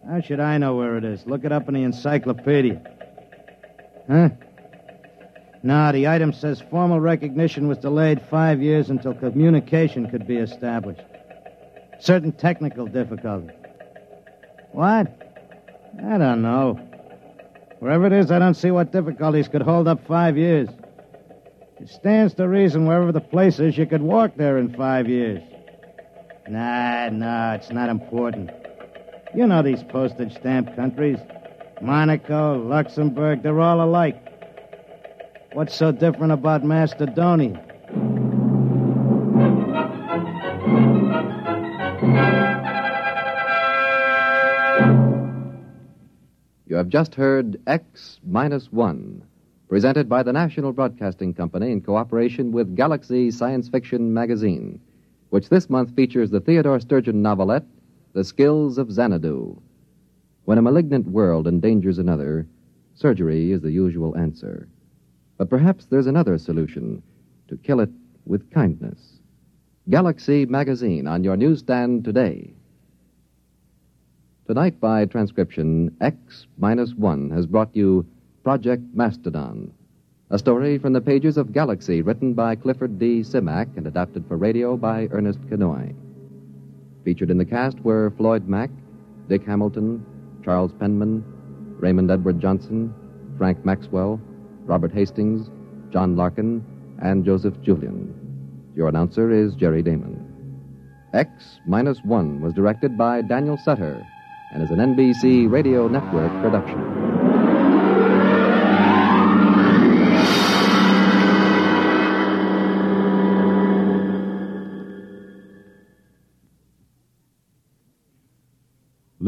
How 0.08 0.20
should 0.22 0.40
I 0.40 0.58
know 0.58 0.76
where 0.76 0.98
it 0.98 1.06
is? 1.06 1.26
Look 1.26 1.46
it 1.46 1.52
up 1.52 1.68
in 1.68 1.76
the 1.76 1.84
encyclopedia. 1.84 2.82
Huh? 4.08 4.30
No, 5.64 5.92
the 5.94 6.08
item 6.08 6.34
says 6.34 6.62
formal 6.70 7.00
recognition 7.00 7.68
was 7.70 7.78
delayed 7.78 8.22
five 8.30 8.62
years 8.62 8.90
until 8.90 9.14
communication 9.14 10.10
could 10.10 10.28
be 10.28 10.36
established. 10.36 11.02
Certain 12.00 12.34
technical 12.34 12.86
difficulties. 12.86 13.56
What? 14.72 15.08
I 16.04 16.18
don't 16.18 16.42
know. 16.42 16.74
Wherever 17.80 18.08
it 18.08 18.14
is, 18.14 18.30
I 18.30 18.40
don't 18.40 18.56
see 18.56 18.72
what 18.72 18.92
difficulties 18.92 19.48
could 19.48 19.62
hold 19.62 19.88
up 19.88 20.06
five 20.06 20.38
years. 20.38 20.68
It 21.80 21.90
stands 21.90 22.34
to 22.36 22.48
reason 22.48 22.86
wherever 22.86 23.12
the 23.12 23.22
place 23.22 23.60
is, 23.60 23.78
you 23.78 23.86
could 23.86 24.02
walk 24.02 24.36
there 24.36 24.58
in 24.58 24.74
five 24.76 25.10
years. 25.10 25.42
Nah, 26.48 27.10
nah, 27.10 27.54
it's 27.54 27.72
not 27.72 27.90
important. 27.90 28.52
You 29.36 29.48
know 29.48 29.62
these 29.64 29.84
postage 29.84 30.36
stamp 30.36 30.76
countries 30.76 31.20
Monaco, 31.82 32.64
Luxembourg, 32.64 33.44
they're 33.44 33.60
all 33.60 33.82
alike. 33.82 34.16
What's 35.52 35.76
so 35.76 35.92
different 35.92 36.32
about 36.32 36.64
Macedonia? 36.64 37.62
You 46.66 46.78
have 46.78 46.90
just 46.90 47.16
heard 47.16 47.62
X 47.68 48.20
Minus 48.26 48.72
One, 48.72 49.24
presented 49.74 50.08
by 50.08 50.22
the 50.22 50.32
National 50.32 50.72
Broadcasting 50.72 51.34
Company 51.34 51.72
in 51.72 51.82
cooperation 51.82 52.52
with 52.52 52.76
Galaxy 52.76 53.32
Science 53.32 53.68
Fiction 53.68 54.14
Magazine, 54.14 54.80
which 55.32 55.50
this 55.50 55.68
month 55.68 55.96
features 55.96 56.30
the 56.30 56.40
Theodore 56.40 56.80
Sturgeon 56.80 57.24
novelette, 57.24 57.66
The 58.14 58.24
Skills 58.24 58.78
of 58.78 58.92
Xanadu. 58.92 59.60
When 60.46 60.60
a 60.60 60.62
malignant 60.62 61.08
world 61.08 61.48
endangers 61.48 61.98
another, 61.98 62.46
surgery 62.94 63.52
is 63.52 63.64
the 63.64 63.72
usual 63.72 64.16
answer. 64.16 64.68
But 65.40 65.50
perhaps 65.50 65.86
there's 65.86 66.06
another 66.06 66.38
solution 66.38 67.02
to 67.48 67.58
kill 67.58 67.80
it 67.80 67.90
with 68.28 68.52
kindness. 68.52 69.22
Galaxy 69.90 70.46
Magazine 70.46 71.08
on 71.08 71.24
your 71.24 71.36
newsstand 71.36 72.06
today. 72.06 72.54
Tonight, 74.46 74.80
by 74.80 75.06
transcription, 75.06 75.98
X 76.00 76.46
minus 76.60 76.94
one 76.94 77.32
has 77.32 77.48
brought 77.48 77.76
you 77.76 78.06
Project 78.44 78.84
Mastodon, 78.94 79.72
a 80.30 80.38
story 80.38 80.78
from 80.78 80.92
the 80.92 81.00
pages 81.00 81.38
of 81.38 81.54
Galaxy 81.54 82.02
written 82.02 82.34
by 82.34 82.56
Clifford 82.58 83.00
D. 83.00 83.22
Simak 83.22 83.78
and 83.78 83.88
adapted 83.88 84.26
for 84.28 84.36
radio 84.36 84.76
by 84.76 85.08
Ernest 85.12 85.40
Kinoy. 85.44 85.96
Featured 87.06 87.32
in 87.32 87.38
the 87.38 87.46
cast 87.46 87.80
were 87.80 88.12
Floyd 88.18 88.46
Mack, 88.46 88.70
Dick 89.30 89.46
Hamilton, 89.46 90.06
Charles 90.44 90.74
Penman, 90.74 91.24
Raymond 91.80 92.12
Edward 92.12 92.42
Johnson, 92.42 92.94
Frank 93.38 93.64
Maxwell, 93.64 94.20
Robert 94.66 94.92
Hastings, 94.92 95.50
John 95.94 96.18
Larkin, 96.18 96.66
and 97.02 97.24
Joseph 97.24 97.62
Julian. 97.62 98.14
Your 98.76 98.90
announcer 98.90 99.32
is 99.32 99.56
Jerry 99.56 99.82
Damon. 99.82 100.20
X 101.14 101.30
minus 101.66 102.00
one 102.04 102.42
was 102.42 102.54
directed 102.54 102.98
by 102.98 103.22
Daniel 103.22 103.58
Sutter 103.64 104.06
and 104.52 104.62
is 104.62 104.70
an 104.70 104.80
NBC 104.80 105.50
Radio 105.50 105.88
Network 105.88 106.32
production. 106.42 107.13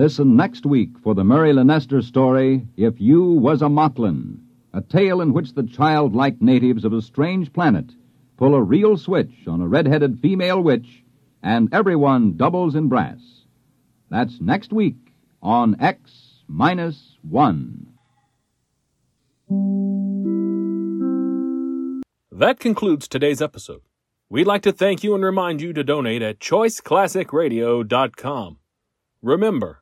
Listen 0.05 0.35
next 0.35 0.67
week 0.67 0.91
for 1.03 1.15
the 1.15 1.23
Murray 1.23 1.51
Leinster 1.51 2.03
story, 2.03 2.67
If 2.77 3.01
You 3.01 3.23
Was 3.23 3.63
a 3.63 3.65
Moklin, 3.65 4.37
a 4.71 4.79
tale 4.79 5.19
in 5.19 5.33
which 5.33 5.55
the 5.55 5.63
childlike 5.63 6.39
natives 6.39 6.85
of 6.85 6.93
a 6.93 7.01
strange 7.01 7.51
planet 7.51 7.91
pull 8.37 8.53
a 8.53 8.61
real 8.61 8.97
switch 8.97 9.47
on 9.47 9.61
a 9.61 9.67
red-headed 9.67 10.19
female 10.19 10.61
witch, 10.61 11.03
and 11.41 11.73
everyone 11.73 12.37
doubles 12.37 12.75
in 12.75 12.87
brass. 12.87 13.47
That's 14.11 14.39
next 14.39 14.71
week 14.71 15.11
on 15.41 15.75
X 15.81 16.43
minus 16.47 17.17
one. 17.23 17.87
That 22.31 22.59
concludes 22.59 23.07
today's 23.07 23.41
episode. 23.41 23.81
We'd 24.29 24.45
like 24.45 24.61
to 24.61 24.71
thank 24.71 25.03
you 25.03 25.15
and 25.15 25.23
remind 25.23 25.61
you 25.61 25.73
to 25.73 25.83
donate 25.83 26.21
at 26.21 26.37
choiceclassicradio.com. 26.37 28.59
Remember, 29.23 29.81